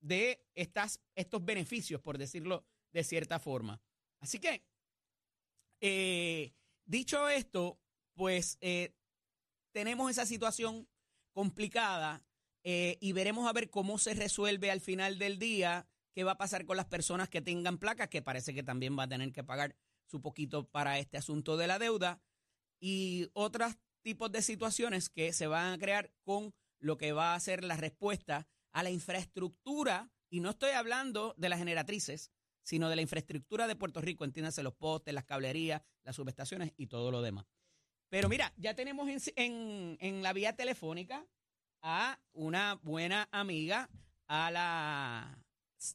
de 0.00 0.46
estas, 0.54 1.00
estos 1.14 1.44
beneficios, 1.44 2.00
por 2.00 2.18
decirlo 2.18 2.64
de 2.92 3.04
cierta 3.04 3.38
forma. 3.38 3.80
Así 4.20 4.38
que, 4.38 4.62
eh, 5.80 6.52
dicho 6.84 7.28
esto, 7.28 7.80
pues 8.14 8.58
eh, 8.60 8.94
tenemos 9.72 10.10
esa 10.10 10.26
situación 10.26 10.88
complicada 11.32 12.22
eh, 12.62 12.98
y 13.00 13.12
veremos 13.12 13.48
a 13.48 13.52
ver 13.52 13.70
cómo 13.70 13.98
se 13.98 14.14
resuelve 14.14 14.70
al 14.70 14.80
final 14.80 15.18
del 15.18 15.38
día, 15.38 15.86
qué 16.12 16.24
va 16.24 16.32
a 16.32 16.38
pasar 16.38 16.64
con 16.66 16.76
las 16.76 16.86
personas 16.86 17.28
que 17.28 17.40
tengan 17.40 17.78
placas, 17.78 18.08
que 18.08 18.22
parece 18.22 18.54
que 18.54 18.62
también 18.62 18.98
va 18.98 19.04
a 19.04 19.08
tener 19.08 19.32
que 19.32 19.44
pagar 19.44 19.76
su 20.06 20.20
poquito 20.20 20.68
para 20.68 20.98
este 20.98 21.16
asunto 21.16 21.56
de 21.56 21.66
la 21.66 21.78
deuda, 21.78 22.20
y 22.80 23.28
otros 23.32 23.76
tipos 24.02 24.32
de 24.32 24.42
situaciones 24.42 25.08
que 25.08 25.32
se 25.32 25.46
van 25.46 25.74
a 25.74 25.78
crear 25.78 26.12
con 26.22 26.54
lo 26.78 26.96
que 26.96 27.12
va 27.12 27.34
a 27.34 27.40
ser 27.40 27.62
la 27.62 27.76
respuesta 27.76 28.48
a 28.72 28.82
la 28.82 28.90
infraestructura, 28.90 30.10
y 30.28 30.40
no 30.40 30.50
estoy 30.50 30.70
hablando 30.70 31.34
de 31.36 31.48
las 31.48 31.58
generatrices, 31.58 32.30
sino 32.62 32.88
de 32.88 32.96
la 32.96 33.02
infraestructura 33.02 33.66
de 33.66 33.76
Puerto 33.76 34.00
Rico, 34.00 34.24
entiéndase 34.24 34.62
los 34.62 34.74
postes, 34.74 35.14
las 35.14 35.24
cablerías, 35.24 35.82
las 36.02 36.16
subestaciones 36.16 36.72
y 36.76 36.86
todo 36.86 37.10
lo 37.10 37.22
demás. 37.22 37.46
Pero 38.10 38.28
mira, 38.28 38.52
ya 38.56 38.74
tenemos 38.74 39.08
en, 39.08 39.20
en, 39.36 39.96
en 40.00 40.22
la 40.22 40.32
vía 40.32 40.56
telefónica 40.56 41.26
a 41.82 42.18
una 42.32 42.78
buena 42.82 43.28
amiga, 43.32 43.88
a 44.26 44.50
la, 44.50 45.38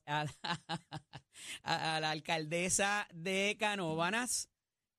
a 0.05 0.23
la, 0.25 0.31
a 1.63 1.99
la 1.99 2.11
alcaldesa 2.11 3.07
de 3.13 3.55
Canóvanas, 3.59 4.49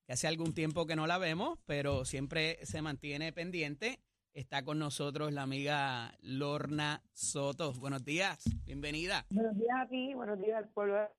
que 0.07 0.13
hace 0.13 0.29
algún 0.29 0.55
tiempo 0.55 0.87
que 0.87 0.97
no 0.97 1.07
la 1.07 1.19
vemos, 1.19 1.59
pero 1.67 2.05
siempre 2.05 2.65
se 2.65 2.83
mantiene 2.83 3.33
pendiente. 3.33 4.01
Está 4.33 4.63
con 4.63 4.79
nosotros 4.79 5.33
la 5.33 5.43
amiga 5.43 6.15
Lorna 6.21 7.03
Soto. 7.13 7.73
Buenos 7.73 8.05
días, 8.05 8.45
bienvenida. 8.65 9.27
Buenos 9.31 9.57
días 9.57 9.77
a 9.81 9.89
ti, 9.89 10.13
buenos 10.15 10.39
días 10.39 10.59
al 10.59 10.69
pueblo. 10.69 11.11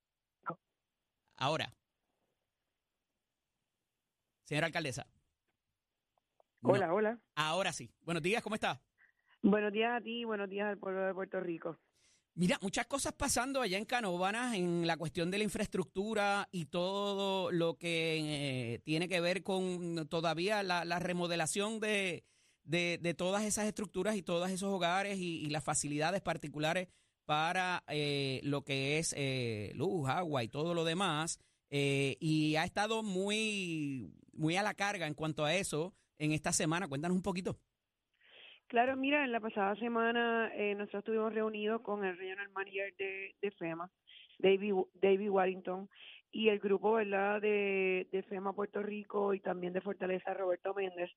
Ahora. 1.36 1.74
Señora 4.44 4.68
alcaldesa. 4.68 5.08
No, 6.62 6.70
Hola, 6.70 6.94
hola. 6.94 7.20
ahora 7.36 7.74
sí. 7.74 7.92
Buenos 8.02 8.24
días, 8.24 8.42
¿cómo 8.42 8.56
está? 8.56 8.82
Buenos 9.42 9.72
días 9.72 9.92
a 9.96 10.02
ti, 10.02 10.26
buenos 10.26 10.50
días 10.50 10.68
al 10.68 10.78
pueblo 10.78 11.06
de 11.06 11.14
Puerto 11.14 11.40
Rico. 11.40 11.78
Mira, 12.36 12.60
muchas 12.62 12.86
cosas 12.86 13.14
pasando 13.14 13.62
allá 13.62 13.78
en 13.78 13.86
Canóvanas 13.86 14.56
en 14.56 14.86
la 14.86 14.98
cuestión 14.98 15.32
de 15.32 15.40
la 15.40 15.44
infraestructura 15.44 16.48
y 16.52 16.66
todo 16.66 17.52
lo 17.52 17.78
que 17.78 18.74
eh, 18.76 18.80
tiene 18.80 19.08
que 19.08 19.22
ver 19.22 19.42
con 19.44 20.08
todavía 20.08 20.62
la, 20.62 20.86
la 20.86 21.00
remodelación 21.00 21.80
de, 21.80 22.24
de, 22.64 23.14
todas 23.16 23.44
esas 23.44 23.66
estructuras 23.66 24.16
y 24.16 24.22
todos 24.22 24.52
esos 24.52 24.72
hogares 24.72 25.18
y, 25.18 25.40
y 25.46 25.50
las 25.50 25.64
facilidades 25.64 26.22
particulares 26.22 26.90
para 27.28 27.84
eh, 27.90 28.40
lo 28.44 28.64
que 28.64 29.00
es 29.00 29.14
eh, 29.18 29.72
luz, 29.76 30.10
agua 30.10 30.44
y 30.44 30.48
todo 30.48 30.74
lo 30.74 30.86
demás. 30.86 31.40
Eh, 31.70 32.16
y 32.22 32.56
ha 32.56 32.64
estado 32.64 33.04
muy, 33.04 34.14
muy 34.32 34.56
a 34.56 34.64
la 34.64 34.74
carga 34.74 35.08
en 35.08 35.14
cuanto 35.14 35.44
a 35.44 35.54
eso 35.54 35.94
en 36.18 36.32
esta 36.32 36.54
semana. 36.54 36.88
Cuéntanos 36.88 37.16
un 37.16 37.24
poquito. 37.24 37.60
Claro, 38.68 38.98
mira, 38.98 39.24
en 39.24 39.32
la 39.32 39.40
pasada 39.40 39.76
semana 39.76 40.52
eh, 40.54 40.76
nosotros 40.76 41.00
estuvimos 41.02 41.34
reunidos 41.34 41.82
con 41.82 42.04
el 42.04 42.18
regional 42.18 42.50
manager 42.50 42.94
de, 42.98 43.36
de 43.42 43.52
FEMA, 43.52 43.90
David, 44.40 44.74
David 44.94 45.30
Warrington, 45.30 45.88
y 46.32 46.50
el 46.50 46.60
grupo, 46.60 46.94
¿verdad?, 46.94 47.42
de, 47.42 48.08
de 48.12 48.24
FEMA 48.24 48.52
Puerto 48.54 48.82
Rico 48.84 49.34
y 49.34 49.40
también 49.40 49.72
de 49.72 49.80
Fortaleza, 49.82 50.34
Roberto 50.34 50.74
Méndez. 50.74 51.10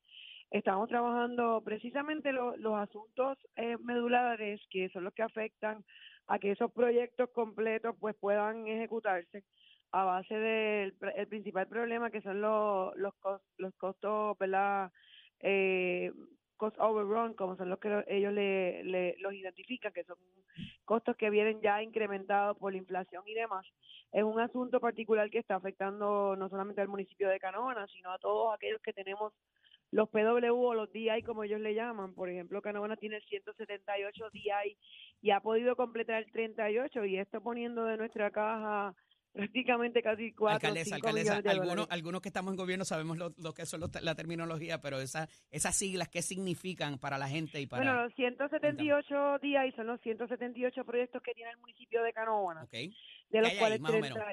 Estamos 0.51 0.89
trabajando 0.89 1.61
precisamente 1.65 2.33
lo- 2.33 2.57
los 2.57 2.77
asuntos 2.77 3.37
eh, 3.57 3.77
medulares, 3.83 4.61
que 4.71 4.89
son 4.91 5.03
los 5.05 5.13
que 5.15 5.23
afectan 5.25 5.85
a 6.29 6.39
que 6.39 6.53
esos 6.53 6.71
proyectos 6.73 7.31
completos 7.35 7.97
pues 7.99 8.15
puedan 8.21 8.67
ejecutarse 8.69 9.43
a 9.93 10.05
base 10.05 10.35
del 10.37 10.95
el 11.17 11.27
principal 11.29 11.67
problema 11.69 12.11
que 12.13 12.21
son 12.23 12.41
los 12.41 12.93
los, 12.97 13.13
cos- 13.21 13.43
los 13.59 13.75
costos, 13.77 14.39
¿verdad?, 14.39 14.93
eh, 15.41 16.13
cost 16.61 16.77
overrun, 16.79 17.33
como 17.35 17.57
son 17.57 17.71
los 17.71 17.79
que 17.79 17.89
lo- 17.89 18.05
ellos 18.07 18.33
le, 18.35 18.85
los 19.19 19.33
identifican, 19.33 19.93
que 19.95 20.05
son 20.05 20.19
costos 20.85 21.17
que 21.17 21.31
vienen 21.31 21.61
ya 21.63 21.83
incrementados 21.83 22.59
por 22.59 22.73
la 22.73 22.79
inflación 22.79 23.23
y 23.27 23.33
demás. 23.35 23.65
Es 24.13 24.23
un 24.25 24.39
asunto 24.39 24.79
particular 24.79 25.31
que 25.31 25.39
está 25.39 25.55
afectando 25.57 26.37
no 26.37 26.49
solamente 26.51 26.83
al 26.83 26.89
municipio 26.89 27.29
de 27.31 27.41
Canóvana, 27.41 27.87
sino 27.89 28.13
a 28.13 28.19
todos 28.19 28.55
aquellos 28.55 28.83
que 28.83 28.93
tenemos 28.93 29.33
los 29.91 30.09
PW 30.11 30.53
o 30.53 30.75
los 30.75 30.93
DI, 30.93 31.23
como 31.25 31.45
ellos 31.45 31.61
le 31.61 31.75
llaman. 31.75 32.15
Por 32.15 32.29
ejemplo, 32.29 32.61
Canóvana 32.61 32.97
tiene 32.97 33.21
178 33.23 34.31
DI 34.31 34.77
y 35.23 35.31
ha 35.31 35.41
podido 35.41 35.77
completar 35.77 36.23
el 36.23 36.31
38 36.31 37.05
y 37.07 37.17
esto 37.19 37.41
poniendo 37.41 37.85
de 37.87 37.97
nuestra 37.97 38.31
caja 38.31 38.95
prácticamente 39.33 40.03
casi 40.03 40.33
cuatro 40.33 40.57
alcaldesa, 40.69 40.97
cinco 40.97 40.97
alcaldesa, 41.09 41.31
millones 41.33 41.45
de 41.45 41.51
algunos, 41.51 41.77
dólares. 41.77 41.93
algunos 41.93 42.21
que 42.21 42.29
estamos 42.29 42.53
en 42.53 42.57
gobierno 42.57 42.85
sabemos 42.85 43.19
lo, 43.19 43.33
lo 43.39 43.53
que 43.55 43.67
son 43.67 43.81
los- 43.81 44.03
la 44.03 44.15
terminología, 44.15 44.81
pero 44.81 45.01
esa, 45.01 45.29
esas 45.51 45.77
siglas, 45.77 46.09
¿qué 46.09 46.23
significan 46.23 46.99
para 46.99 47.19
la 47.19 47.29
gente 47.29 47.61
y 47.61 47.67
para...? 47.67 47.85
Bueno, 47.85 48.03
los 48.05 48.15
178 48.15 49.39
días 49.41 49.67
y 49.67 49.73
son 49.73 49.87
los 49.87 50.01
178 50.01 50.85
proyectos 50.85 51.23
que 51.23 51.33
tiene 51.35 51.51
el 51.53 51.59
municipio 51.59 52.03
de 52.03 52.13
Canóvana, 52.13 52.63
ok. 52.65 52.73
de 52.73 53.41
los 53.41 53.51
hay 53.51 53.59
cuales 53.59 53.81
menos? 53.81 54.01
30, 54.01 54.25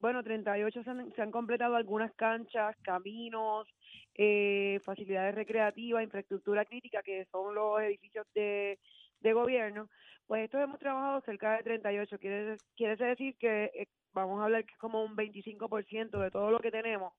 bueno, 0.00 0.22
38 0.22 0.82
se 0.82 0.90
han, 0.90 1.12
se 1.14 1.22
han 1.22 1.30
completado 1.30 1.76
algunas 1.76 2.12
canchas, 2.14 2.76
caminos, 2.82 3.66
eh, 4.14 4.80
facilidades 4.84 5.34
recreativas, 5.34 6.02
infraestructura 6.02 6.64
crítica, 6.64 7.02
que 7.02 7.26
son 7.30 7.54
los 7.54 7.80
edificios 7.80 8.26
de, 8.34 8.78
de 9.20 9.32
gobierno. 9.32 9.88
Pues 10.26 10.44
estos 10.44 10.60
hemos 10.60 10.78
trabajado 10.78 11.20
cerca 11.22 11.56
de 11.56 11.62
38, 11.62 12.18
quiere, 12.18 12.56
quiere 12.76 12.96
decir 12.96 13.36
que 13.38 13.64
eh, 13.74 13.86
vamos 14.16 14.40
a 14.40 14.44
hablar 14.44 14.64
que 14.64 14.72
es 14.72 14.78
como 14.78 15.04
un 15.04 15.16
25% 15.16 16.18
de 16.18 16.30
todo 16.30 16.50
lo 16.50 16.58
que 16.58 16.70
tenemos. 16.70 17.12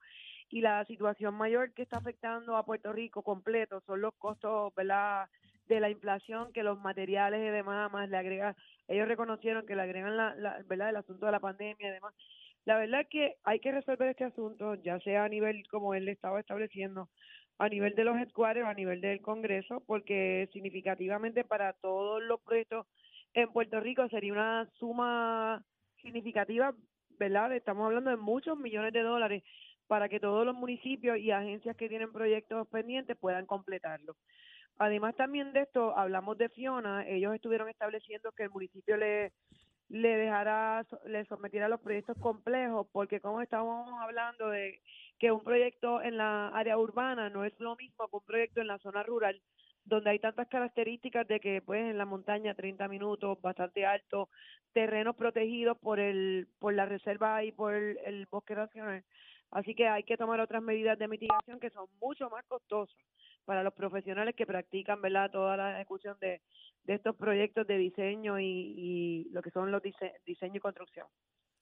Y 0.50 0.62
la 0.62 0.84
situación 0.86 1.36
mayor 1.36 1.74
que 1.74 1.84
está 1.84 1.98
afectando 1.98 2.56
a 2.56 2.66
Puerto 2.66 2.92
Rico 2.94 3.22
completo 3.22 3.82
son 3.82 4.02
los 4.02 4.14
costos, 4.16 4.74
¿verdad? 4.76 5.28
de 5.68 5.80
la 5.80 5.90
inflación 5.90 6.52
que 6.54 6.64
los 6.64 6.80
materiales 6.80 7.42
y 7.42 7.52
demás 7.52 7.92
más 7.92 8.10
le 8.10 8.18
agregan 8.18 8.56
ellos 8.88 9.08
reconocieron 9.08 9.66
que 9.66 9.76
le 9.76 9.82
agregan 9.82 10.16
la, 10.16 10.34
la 10.36 10.64
verdad 10.66 10.90
el 10.90 10.96
asunto 10.96 11.26
de 11.26 11.32
la 11.34 11.42
pandemia 11.42 11.90
y 11.90 11.92
demás 11.92 12.14
la 12.64 12.78
verdad 12.78 13.02
es 13.02 13.08
que 13.10 13.36
hay 13.44 13.60
que 13.60 13.74
resolver 13.74 14.08
este 14.08 14.24
asunto 14.24 14.76
ya 14.76 14.98
sea 15.02 15.26
a 15.26 15.30
nivel 15.30 15.68
como 15.70 15.94
él 15.94 16.08
estaba 16.08 16.40
estableciendo 16.40 17.10
a 17.58 17.70
nivel 17.70 17.96
de 17.96 18.04
los 18.06 18.18
headquarters 18.18 18.66
a 18.66 18.74
nivel 18.74 19.02
del 19.02 19.22
Congreso 19.22 19.84
porque 19.86 20.48
significativamente 20.54 21.44
para 21.44 21.74
todos 21.74 22.24
los 22.24 22.40
proyectos 22.42 22.88
en 23.34 23.52
Puerto 23.52 23.80
Rico 23.80 24.08
sería 24.10 24.34
una 24.34 24.70
suma 24.80 25.64
significativa 26.08 26.74
verdad 27.20 27.54
estamos 27.54 27.86
hablando 27.86 28.12
de 28.12 28.18
muchos 28.18 28.58
millones 28.58 28.94
de 28.94 29.02
dólares 29.02 29.44
para 29.88 30.08
que 30.08 30.20
todos 30.20 30.46
los 30.46 30.56
municipios 30.56 31.18
y 31.18 31.32
agencias 31.32 31.76
que 31.76 31.90
tienen 31.90 32.12
proyectos 32.12 32.68
pendientes 32.68 33.18
puedan 33.18 33.46
completarlo. 33.46 34.16
Además 34.78 35.16
también 35.16 35.54
de 35.54 35.62
esto, 35.62 35.98
hablamos 35.98 36.38
de 36.38 36.50
Fiona, 36.50 37.08
ellos 37.08 37.34
estuvieron 37.34 37.68
estableciendo 37.68 38.32
que 38.32 38.44
el 38.44 38.52
municipio 38.52 38.96
le, 38.96 39.34
le 39.90 40.18
dejara, 40.18 40.86
le 41.06 41.26
sometiera 41.26 41.68
los 41.68 41.82
proyectos 41.82 42.18
complejos, 42.20 42.88
porque 42.92 43.20
como 43.20 43.42
estábamos 43.42 43.90
hablando 44.00 44.50
de 44.50 44.80
que 45.18 45.32
un 45.32 45.44
proyecto 45.44 46.02
en 46.02 46.18
la 46.18 46.50
área 46.50 46.78
urbana 46.78 47.30
no 47.30 47.44
es 47.44 47.60
lo 47.60 47.76
mismo 47.76 48.08
que 48.08 48.16
un 48.18 48.26
proyecto 48.26 48.62
en 48.62 48.68
la 48.68 48.78
zona 48.80 49.04
rural, 49.04 49.42
donde 49.88 50.10
hay 50.10 50.20
tantas 50.20 50.48
características 50.48 51.28
de 51.28 51.40
que 51.40 51.62
pues 51.62 51.82
en 51.82 51.98
la 51.98 52.06
montaña 52.06 52.54
30 52.54 52.88
minutos, 52.88 53.42
bastante 53.42 53.86
alto, 53.86 54.30
terrenos 54.74 55.16
protegidos 55.16 55.78
por 55.78 56.00
el 56.00 56.48
por 56.60 56.74
la 56.74 56.86
reserva 56.86 57.44
y 57.44 57.52
por 57.52 57.74
el, 57.74 58.28
bosque 58.30 58.56
nacional. 58.56 59.04
Así 59.50 59.74
que 59.76 59.88
hay 59.88 60.04
que 60.04 60.18
tomar 60.18 60.42
otras 60.42 60.62
medidas 60.62 61.00
de 61.00 61.08
mitigación 61.08 61.60
que 61.60 61.70
son 61.70 61.88
mucho 62.02 62.30
más 62.30 62.44
costosas 62.46 62.98
para 63.46 63.64
los 63.64 63.74
profesionales 63.74 64.36
que 64.36 64.46
practican 64.46 65.02
verdad 65.02 65.32
toda 65.32 65.56
la 65.56 65.78
ejecución 65.78 66.18
de, 66.20 66.42
estos 66.86 67.16
proyectos 67.16 67.66
de 67.66 67.78
diseño 67.78 68.40
y, 68.40 69.28
lo 69.32 69.42
que 69.42 69.52
son 69.52 69.72
los 69.72 69.82
dise 69.82 70.14
diseño 70.26 70.56
y 70.58 70.60
construcción. 70.60 71.08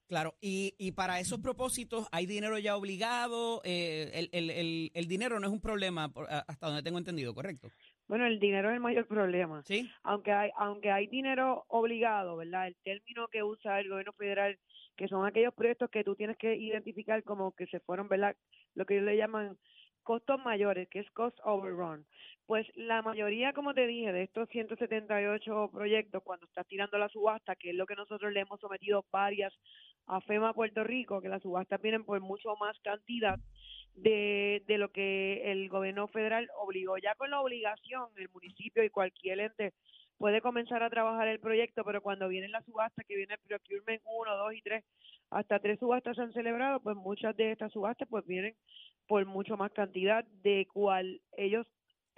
Claro, 0.08 0.34
y, 0.40 0.74
y 0.78 0.92
para 0.92 1.18
esos 1.18 1.40
propósitos 1.40 2.06
hay 2.12 2.26
dinero 2.26 2.58
ya 2.58 2.76
obligado, 2.76 3.60
eh, 3.64 4.10
el, 4.14 4.28
el, 4.32 4.50
el, 4.50 4.90
el 4.94 5.08
dinero 5.08 5.40
no 5.40 5.46
es 5.48 5.52
un 5.52 5.60
problema 5.60 6.12
hasta 6.46 6.66
donde 6.66 6.82
tengo 6.82 6.98
entendido, 6.98 7.34
¿correcto? 7.34 7.68
Bueno, 8.08 8.26
el 8.26 8.38
dinero 8.40 8.68
es 8.70 8.74
el 8.74 8.80
mayor 8.80 9.06
problema. 9.08 9.64
Sí. 9.64 9.96
aunque 10.02 10.32
hay 10.32 10.50
aunque 10.56 10.90
hay 10.92 11.06
dinero 11.08 11.64
obligado, 11.68 12.36
¿verdad? 12.36 12.68
El 12.68 12.76
término 12.82 13.28
que 13.28 13.42
usa 13.42 13.80
el 13.80 13.88
gobierno 13.88 14.12
federal, 14.14 14.58
que 14.96 15.08
son 15.08 15.26
aquellos 15.26 15.54
proyectos 15.54 15.90
que 15.90 16.04
tú 16.04 16.14
tienes 16.16 16.36
que 16.38 16.54
identificar 16.56 17.22
como 17.24 17.52
que 17.52 17.66
se 17.66 17.80
fueron, 17.80 18.08
¿verdad? 18.08 18.36
Lo 18.74 18.84
que 18.86 18.94
ellos 18.94 19.06
le 19.06 19.16
llaman 19.16 19.58
costos 20.02 20.38
mayores, 20.44 20.88
que 20.88 21.00
es 21.00 21.10
cost 21.10 21.36
overrun. 21.44 22.06
Pues 22.46 22.66
la 22.76 23.02
mayoría, 23.02 23.52
como 23.52 23.74
te 23.74 23.86
dije, 23.88 24.12
de 24.12 24.22
estos 24.22 24.48
178 24.50 25.70
proyectos, 25.72 26.22
cuando 26.22 26.46
estás 26.46 26.66
tirando 26.68 26.96
la 26.98 27.08
subasta, 27.08 27.56
que 27.56 27.70
es 27.70 27.76
lo 27.76 27.86
que 27.86 27.96
nosotros 27.96 28.32
le 28.32 28.40
hemos 28.40 28.60
sometido 28.60 29.04
varias 29.10 29.52
a 30.06 30.20
FEMA 30.20 30.54
Puerto 30.54 30.84
Rico, 30.84 31.20
que 31.20 31.28
las 31.28 31.42
subastas 31.42 31.82
vienen 31.82 32.04
por 32.04 32.20
mucho 32.20 32.54
más 32.60 32.78
cantidad 32.84 33.36
de, 33.96 34.62
de 34.66 34.78
lo 34.78 34.90
que 34.92 35.50
el 35.50 35.68
gobierno 35.68 36.06
federal 36.08 36.48
obligó. 36.58 36.98
Ya 36.98 37.14
con 37.14 37.30
la 37.30 37.40
obligación, 37.40 38.06
el 38.16 38.28
municipio 38.30 38.84
y 38.84 38.90
cualquier 38.90 39.40
ente 39.40 39.72
puede 40.18 40.40
comenzar 40.40 40.82
a 40.82 40.90
trabajar 40.90 41.28
el 41.28 41.40
proyecto, 41.40 41.84
pero 41.84 42.00
cuando 42.00 42.28
viene 42.28 42.48
la 42.48 42.62
subasta, 42.62 43.02
que 43.04 43.16
viene 43.16 43.34
el 43.34 43.40
procurement 43.40 44.02
1, 44.04 44.36
2 44.36 44.54
y 44.54 44.62
3, 44.62 44.84
hasta 45.30 45.58
tres 45.58 45.78
subastas 45.78 46.16
se 46.16 46.22
han 46.22 46.32
celebrado, 46.32 46.80
pues 46.80 46.96
muchas 46.96 47.36
de 47.36 47.52
estas 47.52 47.72
subastas 47.72 48.08
pues 48.08 48.24
vienen 48.26 48.54
por 49.08 49.24
mucho 49.26 49.56
más 49.56 49.72
cantidad 49.72 50.24
de 50.42 50.66
cual 50.72 51.20
ellos 51.36 51.66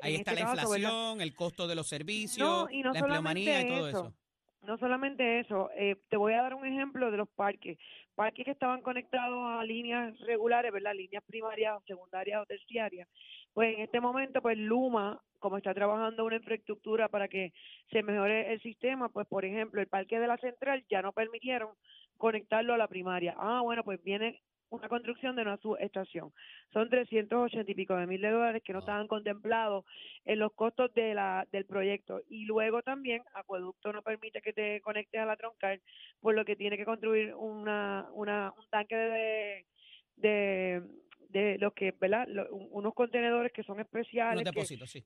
Ahí 0.01 0.15
está 0.15 0.31
este 0.33 0.45
la 0.45 0.55
caso, 0.55 0.71
¿verdad? 0.71 0.89
inflación, 0.91 1.21
el 1.23 1.35
costo 1.35 1.67
de 1.67 1.75
los 1.75 1.89
servicios, 1.89 2.39
No, 2.47 2.71
y 2.71 2.83
no 2.83 2.93
la 2.93 2.99
empleomanía 3.01 3.63
y 3.63 3.69
todo 3.69 3.89
eso. 3.89 3.99
eso. 4.07 4.15
No 4.63 4.79
solamente 4.79 5.41
eso, 5.41 5.71
eh, 5.77 5.97
te 6.09 6.17
voy 6.17 6.35
a 6.35 6.43
dar 6.43 6.55
un 6.55 6.67
ejemplo 6.67 7.11
de 7.11 7.17
los 7.17 7.29
parques. 7.29 7.79
Parques 8.19 8.45
que 8.45 8.51
estaban 8.51 8.83
conectados 8.83 9.39
a 9.47 9.63
líneas 9.63 10.19
regulares, 10.27 10.73
¿verdad? 10.73 10.93
Líneas 10.93 11.23
primarias, 11.25 11.81
secundarias 11.87 12.43
o 12.43 12.47
terciarias. 12.47 13.09
Pues 13.55 13.77
en 13.77 13.83
este 13.83 14.01
momento, 14.01 14.43
pues 14.43 14.59
Luma, 14.59 15.23
como 15.39 15.57
está 15.57 15.73
trabajando 15.73 16.25
una 16.25 16.35
infraestructura 16.35 17.09
para 17.09 17.29
que 17.29 17.53
se 17.93 18.03
mejore 18.03 18.53
el 18.53 18.61
sistema, 18.61 19.09
pues 19.09 19.29
por 19.29 19.45
ejemplo, 19.45 19.81
el 19.81 19.87
parque 19.87 20.19
de 20.19 20.27
la 20.27 20.37
central 20.39 20.85
ya 20.91 21.01
no 21.01 21.13
permitieron 21.13 21.71
conectarlo 22.17 22.75
a 22.75 22.77
la 22.77 22.89
primaria. 22.89 23.37
Ah, 23.39 23.61
bueno, 23.63 23.85
pues 23.85 24.03
viene 24.03 24.43
una 24.71 24.89
construcción 24.89 25.37
de 25.37 25.43
una 25.43 25.57
subestación. 25.59 26.33
Son 26.73 26.89
380 26.89 27.71
y 27.71 27.75
pico 27.75 27.97
de 27.97 28.07
mil 28.07 28.21
de 28.21 28.31
dólares 28.31 28.63
que 28.65 28.73
no 28.73 28.81
estaban 28.81 29.07
contemplados 29.07 29.85
en 30.25 30.39
los 30.39 30.53
costos 30.53 30.93
de 30.95 31.15
la, 31.15 31.47
del 31.53 31.65
proyecto. 31.65 32.21
Y 32.29 32.45
luego 32.45 32.83
también, 32.83 33.23
Acueducto 33.35 33.93
no 33.93 34.03
permite 34.03 34.43
que 34.43 34.53
te 34.53 34.81
conectes 34.81 35.21
a 35.21 35.27
la 35.27 35.37
troncal, 35.37 35.81
por 36.21 36.35
lo 36.35 36.45
que 36.45 36.57
tiene 36.57 36.77
que 36.77 36.85
construir 36.85 37.35
una, 37.35 38.07
una, 38.13 38.53
un 38.57 38.67
tanque 38.69 38.97
de, 38.97 39.67
de, 40.17 40.83
de 41.29 41.59
los 41.59 41.73
que, 41.75 41.93
¿verdad? 41.93 42.27
Lo- 42.29 42.49
un- 42.55 42.69
unos 42.71 42.95
contenedores 42.95 43.53
que 43.53 43.63
son 43.63 43.77
Los 43.77 43.87
especiales. 43.87 44.43
que- 44.45 44.51
depósitos, 44.51 44.91
sí. 44.91 45.05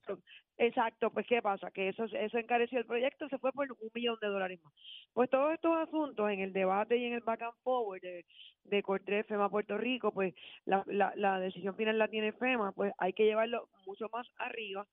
Exacto, 0.59 1.11
pues 1.11 1.27
¿qué 1.27 1.43
pasa? 1.43 1.71
Que 1.71 1.89
eso, 1.89 2.05
eso 2.05 2.39
encareció 2.39 2.79
el 2.79 2.87
proyecto, 2.87 3.29
se 3.29 3.39
fue 3.39 3.53
por 3.53 3.71
un 3.71 3.91
millón 3.95 4.17
de 4.21 4.29
dólares 4.29 4.61
más. 4.63 4.73
Pues 5.13 5.29
todos 5.31 5.53
estos 5.55 5.77
asuntos 5.77 6.31
en 6.31 6.41
el 6.41 6.53
debate 6.53 6.97
y 6.97 7.05
en 7.07 7.15
el 7.15 7.21
back 7.21 7.43
and 7.43 7.55
forward 7.65 8.01
de, 8.01 8.25
de 8.65 8.83
Cortés, 8.83 9.27
FEMA 9.27 9.49
Puerto 9.49 9.77
Rico, 9.77 10.13
pues 10.13 10.35
la, 10.65 10.85
la, 10.87 11.13
la 11.17 11.41
decisión 11.41 11.75
final 11.75 11.99
la 11.99 12.09
tiene 12.09 12.33
FEMA, 12.33 12.73
pues 12.73 12.93
hay 12.99 13.13
que 13.13 13.25
llevarlo 13.25 13.69
mucho 13.87 14.09
más 14.13 14.27
arriba 14.37 14.87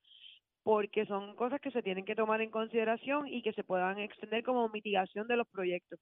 porque 0.69 1.08
son 1.08 1.36
cosas 1.36 1.60
que 1.60 1.71
se 1.71 1.82
tienen 1.82 2.05
que 2.05 2.13
tomar 2.13 2.41
en 2.41 2.51
consideración 2.51 3.27
y 3.27 3.41
que 3.41 3.53
se 3.53 3.63
puedan 3.63 3.97
extender 3.97 4.43
como 4.43 4.69
mitigación 4.69 5.27
de 5.27 5.36
los 5.36 5.47
proyectos. 5.47 5.99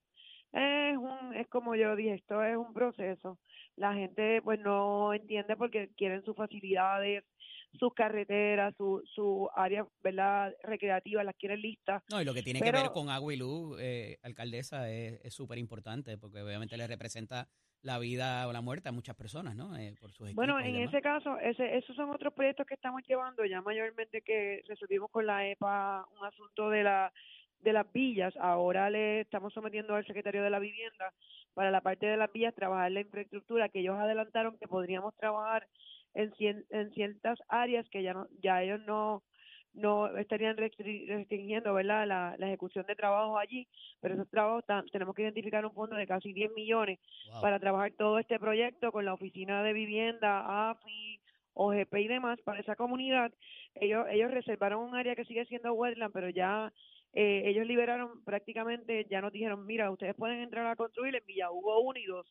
Es 0.52 0.98
un, 0.98 1.34
es 1.36 1.48
como 1.48 1.74
yo 1.76 1.96
dije, 1.96 2.16
esto 2.16 2.44
es 2.44 2.58
un 2.58 2.74
proceso. 2.74 3.40
La 3.78 3.94
gente 3.94 4.42
pues 4.42 4.60
no 4.60 5.14
entiende 5.14 5.56
porque 5.56 5.88
quieren 5.96 6.22
sus 6.26 6.36
facilidades, 6.36 7.24
sus 7.74 7.94
carreteras, 7.94 8.74
su, 8.78 9.04
su 9.14 9.50
área, 9.56 9.86
¿verdad? 10.02 10.54
recreativa, 10.64 11.24
las 11.24 11.36
quieren 11.36 11.62
listas. 11.62 12.04
No, 12.10 12.22
y 12.22 12.26
lo 12.26 12.34
que 12.34 12.44
tiene 12.44 12.62
que 12.62 12.72
ver 12.72 12.92
con 12.92 13.10
agua 13.10 13.34
y 13.34 13.38
luz, 13.38 13.78
eh, 13.80 14.18
alcaldesa, 14.24 14.90
es 14.90 15.34
súper 15.34 15.58
importante 15.58 16.18
porque 16.18 16.42
obviamente 16.42 16.78
le 16.78 16.88
representa 16.88 17.48
la 17.82 18.00
vida 18.00 18.48
o 18.48 18.54
la 18.54 18.62
muerte 18.62 18.90
a 18.90 18.92
muchas 18.92 19.16
personas, 19.16 19.56
¿no? 19.56 19.76
Eh, 19.78 19.96
por 20.00 20.12
sus 20.12 20.34
Bueno, 20.34 20.60
en 20.60 20.76
ese 20.78 21.02
caso, 21.02 21.38
ese, 21.40 21.78
esos 21.78 21.96
son 21.96 22.10
otros 22.10 22.34
proyectos 22.34 22.66
que 22.66 22.74
estamos 22.74 23.02
llevando 23.08 23.46
ya 23.46 23.62
mayormente 23.62 24.22
que 24.22 24.64
resolvimos 24.68 25.10
con 25.12 25.26
la 25.26 25.48
EPA 25.48 26.06
un 26.20 26.26
asunto 26.26 26.70
de 26.70 26.84
la 26.84 27.14
de 27.60 27.74
las 27.74 27.92
villas. 27.92 28.36
Ahora 28.38 28.90
le 28.90 29.22
estamos 29.22 29.54
sometiendo 29.54 29.96
al 29.96 30.06
secretario 30.06 30.44
de 30.44 30.50
la 30.50 30.60
vivienda 30.60 31.12
para 31.54 31.72
la 31.72 31.82
parte 31.82 32.06
de 32.06 32.18
las 32.18 32.32
villas 32.32 32.54
trabajar 32.54 32.92
la 32.92 33.02
infraestructura 33.02 33.70
que 33.70 33.80
ellos 33.80 33.98
adelantaron 33.98 34.58
que 34.60 34.68
podríamos 34.68 35.16
trabajar 35.16 35.68
en, 36.22 36.32
cien- 36.34 36.66
en 36.72 36.92
ciertas 36.92 37.40
áreas 37.48 37.88
que 37.90 38.04
ya 38.04 38.14
no 38.14 38.28
ya 38.42 38.62
ellos 38.64 38.82
no 38.86 39.24
no 39.74 40.08
estarían 40.18 40.58
restri- 40.58 41.06
restringiendo 41.08 41.74
verdad 41.74 42.08
la, 42.08 42.36
la 42.40 42.48
ejecución 42.48 42.86
de 42.88 42.96
trabajo 42.96 43.38
allí 43.38 43.68
pero 44.02 44.16
esos 44.16 44.30
trabajos 44.30 44.64
tenemos 44.92 45.14
que 45.16 45.22
identificar 45.22 45.64
un 45.66 45.74
fondo 45.74 45.96
de 45.96 46.08
casi 46.08 46.34
10 46.34 46.52
millones 46.54 47.00
Wow. 47.32 47.42
para 47.42 47.60
trabajar 47.60 47.92
todo 47.98 48.18
este 48.20 48.40
proyecto 48.40 48.92
con 48.92 49.06
la 49.06 49.14
oficina 49.14 49.62
de 49.64 49.74
vivienda, 49.74 50.70
AFI, 50.72 51.20
OGP 51.54 51.94
y 52.02 52.08
demás 52.08 52.40
para 52.44 52.60
esa 52.62 52.76
comunidad. 52.76 53.32
Ellos 53.76 54.06
ellos 54.10 54.32
reservaron 54.32 54.80
un 54.82 54.96
área 54.96 55.16
que 55.16 55.26
sigue 55.26 55.46
siendo 55.46 55.74
wetland, 55.74 56.14
pero 56.14 56.30
ya 56.30 56.72
eh, 57.14 57.44
ellos 57.46 57.66
liberaron 57.68 58.24
prácticamente, 58.24 59.06
ya 59.10 59.22
nos 59.22 59.32
dijeron, 59.34 59.66
mira, 59.66 59.90
ustedes 59.92 60.16
pueden 60.16 60.40
entrar 60.40 60.66
a 60.68 60.76
construir 60.76 61.16
en 61.16 61.26
Villa 61.26 61.52
Hugo 61.52 61.82
1 61.82 62.00
y 62.00 62.06
2, 62.06 62.26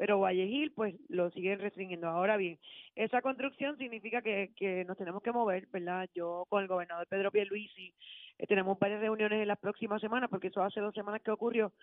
pero 0.00 0.18
Valle 0.18 0.46
Gil 0.46 0.72
pues 0.72 0.94
lo 1.10 1.28
siguen 1.30 1.58
restringiendo. 1.58 2.08
Ahora 2.08 2.38
bien, 2.38 2.58
esa 2.94 3.20
construcción 3.20 3.76
significa 3.76 4.22
que, 4.22 4.50
que 4.56 4.82
nos 4.86 4.96
tenemos 4.96 5.22
que 5.22 5.30
mover, 5.30 5.66
¿verdad? 5.66 6.08
Yo 6.14 6.46
con 6.48 6.62
el 6.62 6.68
gobernador 6.68 7.06
Pedro 7.06 7.30
Pierluisi 7.30 7.92
eh, 8.38 8.46
tenemos 8.46 8.78
varias 8.78 9.02
reuniones 9.02 9.42
en 9.42 9.48
las 9.48 9.58
próximas 9.58 10.00
semanas, 10.00 10.30
porque 10.30 10.46
eso 10.46 10.62
hace 10.62 10.80
dos 10.80 10.94
semanas 10.94 11.20
que 11.20 11.30
ocurrió, 11.30 11.74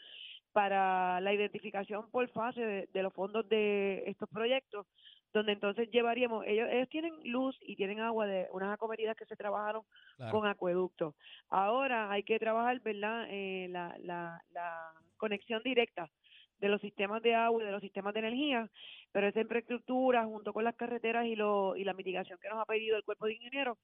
para 0.51 1.21
la 1.21 1.31
identificación 1.31 2.09
por 2.09 2.27
fase 2.29 2.59
de, 2.59 2.89
de 2.91 3.03
los 3.03 3.13
fondos 3.13 3.47
de 3.49 4.01
estos 4.07 4.27
proyectos, 4.29 4.87
donde 5.31 5.51
entonces 5.51 5.87
llevaríamos, 5.91 6.43
ellos, 6.47 6.67
ellos 6.71 6.89
tienen 6.89 7.13
luz 7.25 7.55
y 7.61 7.75
tienen 7.75 7.99
agua 7.99 8.25
de 8.25 8.47
unas 8.51 8.73
acometidas 8.73 9.15
que 9.15 9.27
se 9.27 9.35
trabajaron 9.35 9.83
Claro. 10.15 10.31
con 10.31 10.47
acueductos. 10.47 11.13
Ahora 11.49 12.09
hay 12.09 12.23
que 12.23 12.39
trabajar, 12.39 12.79
¿verdad?, 12.79 13.27
eh, 13.29 13.67
la, 13.69 13.95
la, 13.99 14.41
la 14.53 14.91
conexión 15.17 15.61
directa 15.61 16.09
de 16.59 16.69
los 16.69 16.81
sistemas 16.81 17.21
de 17.21 17.35
agua 17.35 17.61
y 17.61 17.65
de 17.65 17.71
los 17.71 17.81
sistemas 17.81 18.13
de 18.13 18.19
energía, 18.21 18.69
pero 19.11 19.27
esa 19.27 19.41
infraestructura 19.41 20.25
junto 20.25 20.53
con 20.53 20.63
las 20.63 20.75
carreteras 20.75 21.25
y, 21.25 21.35
lo, 21.35 21.75
y 21.75 21.83
la 21.83 21.93
mitigación 21.93 22.39
que 22.41 22.49
nos 22.49 22.59
ha 22.59 22.65
pedido 22.65 22.97
el 22.97 23.03
cuerpo 23.03 23.25
de 23.27 23.33
ingenieros, 23.35 23.77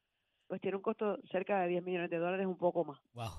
pues 0.48 0.60
tiene 0.62 0.78
un 0.78 0.84
costo 0.84 1.18
cerca 1.32 1.62
de 1.62 1.70
10 1.70 1.84
millones 1.84 2.10
de 2.10 2.18
dólares, 2.18 2.46
un 2.46 2.58
poco 2.58 2.84
más. 2.86 3.00
Wow. 3.14 3.32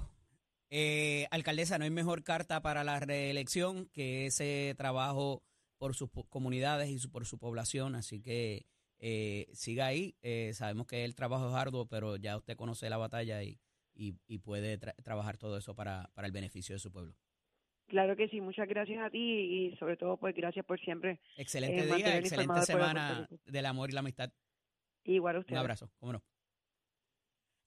Eh, 0.70 1.26
alcaldesa, 1.30 1.78
no 1.78 1.84
hay 1.84 1.90
mejor 1.90 2.24
carta 2.24 2.60
para 2.62 2.82
la 2.84 2.98
reelección 3.00 3.86
que 3.92 4.26
ese 4.26 4.74
trabajo 4.76 5.42
por 5.78 5.94
sus 5.94 6.10
comunidades 6.30 6.88
y 6.90 6.98
su- 6.98 7.10
por 7.10 7.26
su 7.26 7.38
población, 7.38 7.94
así 7.94 8.20
que 8.22 8.66
eh, 8.98 9.48
siga 9.52 9.86
ahí. 9.86 10.16
Eh, 10.22 10.52
sabemos 10.54 10.86
que 10.86 11.04
el 11.04 11.14
trabajo 11.14 11.48
es 11.48 11.54
arduo, 11.54 11.86
pero 11.86 12.16
ya 12.16 12.36
usted 12.36 12.56
conoce 12.56 12.88
la 12.88 12.96
batalla 12.96 13.42
y, 13.42 13.58
y, 13.94 14.38
puede 14.38 14.80
tra- 14.80 14.94
trabajar 15.02 15.36
todo 15.36 15.58
eso 15.58 15.74
para, 15.74 16.10
para 16.14 16.26
el 16.26 16.32
beneficio 16.32 16.74
de 16.74 16.78
su 16.78 16.90
pueblo. 16.90 17.14
Claro 17.88 18.16
que 18.16 18.28
sí, 18.28 18.40
muchas 18.40 18.66
gracias 18.68 18.98
a 19.04 19.10
ti 19.10 19.18
y 19.18 19.76
sobre 19.76 19.96
todo 19.96 20.16
pues 20.16 20.34
gracias 20.34 20.64
por 20.64 20.80
siempre. 20.80 21.20
Excelente 21.36 21.80
Eh, 21.88 21.94
día, 21.96 22.18
excelente 22.18 22.62
semana 22.62 23.28
del 23.44 23.66
amor 23.66 23.90
y 23.90 23.92
la 23.92 24.00
amistad. 24.00 24.32
Igual 25.04 25.36
a 25.36 25.38
Un 25.38 25.40
ustedes. 25.42 25.60
abrazo, 25.60 25.90
cómo 25.98 26.14
no. 26.14 26.22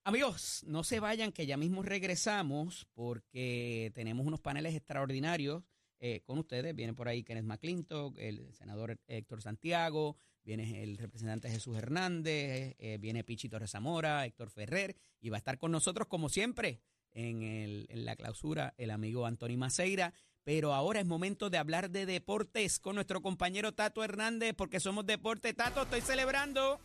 Amigos, 0.03 0.63
no 0.65 0.83
se 0.83 0.99
vayan, 1.01 1.31
que 1.33 1.45
ya 1.45 1.57
mismo 1.57 1.83
regresamos 1.83 2.87
porque 2.93 3.91
tenemos 3.93 4.25
unos 4.25 4.39
paneles 4.39 4.73
extraordinarios 4.73 5.63
eh, 5.99 6.21
con 6.23 6.39
ustedes. 6.39 6.73
Viene 6.73 6.93
por 6.93 7.07
ahí 7.09 7.23
Kenneth 7.23 7.43
McClintock, 7.43 8.17
el 8.17 8.53
senador 8.53 8.97
Héctor 9.07 9.41
Santiago, 9.41 10.17
viene 10.43 10.81
el 10.81 10.97
representante 10.97 11.49
Jesús 11.49 11.77
Hernández, 11.77 12.75
eh, 12.79 12.97
viene 13.01 13.25
Pichi 13.25 13.49
Torres 13.49 13.71
Zamora, 13.71 14.25
Héctor 14.25 14.49
Ferrer, 14.49 14.95
y 15.19 15.29
va 15.29 15.37
a 15.37 15.39
estar 15.39 15.57
con 15.57 15.71
nosotros 15.71 16.07
como 16.07 16.29
siempre 16.29 16.79
en, 17.17 17.41
el- 17.41 17.87
en 17.89 18.05
la 18.05 18.15
clausura 18.15 18.73
el 18.77 18.91
amigo 18.91 19.25
Anthony 19.25 19.57
Maceira. 19.57 20.13
Pero 20.43 20.73
ahora 20.73 21.01
es 21.01 21.05
momento 21.05 21.49
de 21.49 21.57
hablar 21.57 21.89
de 21.89 22.05
deportes 22.05 22.79
con 22.79 22.95
nuestro 22.95 23.21
compañero 23.21 23.73
Tato 23.73 24.01
Hernández, 24.03 24.53
porque 24.55 24.79
somos 24.79 25.05
deporte. 25.05 25.53
Tato, 25.53 25.81
estoy 25.81 25.99
celebrando. 25.99 26.79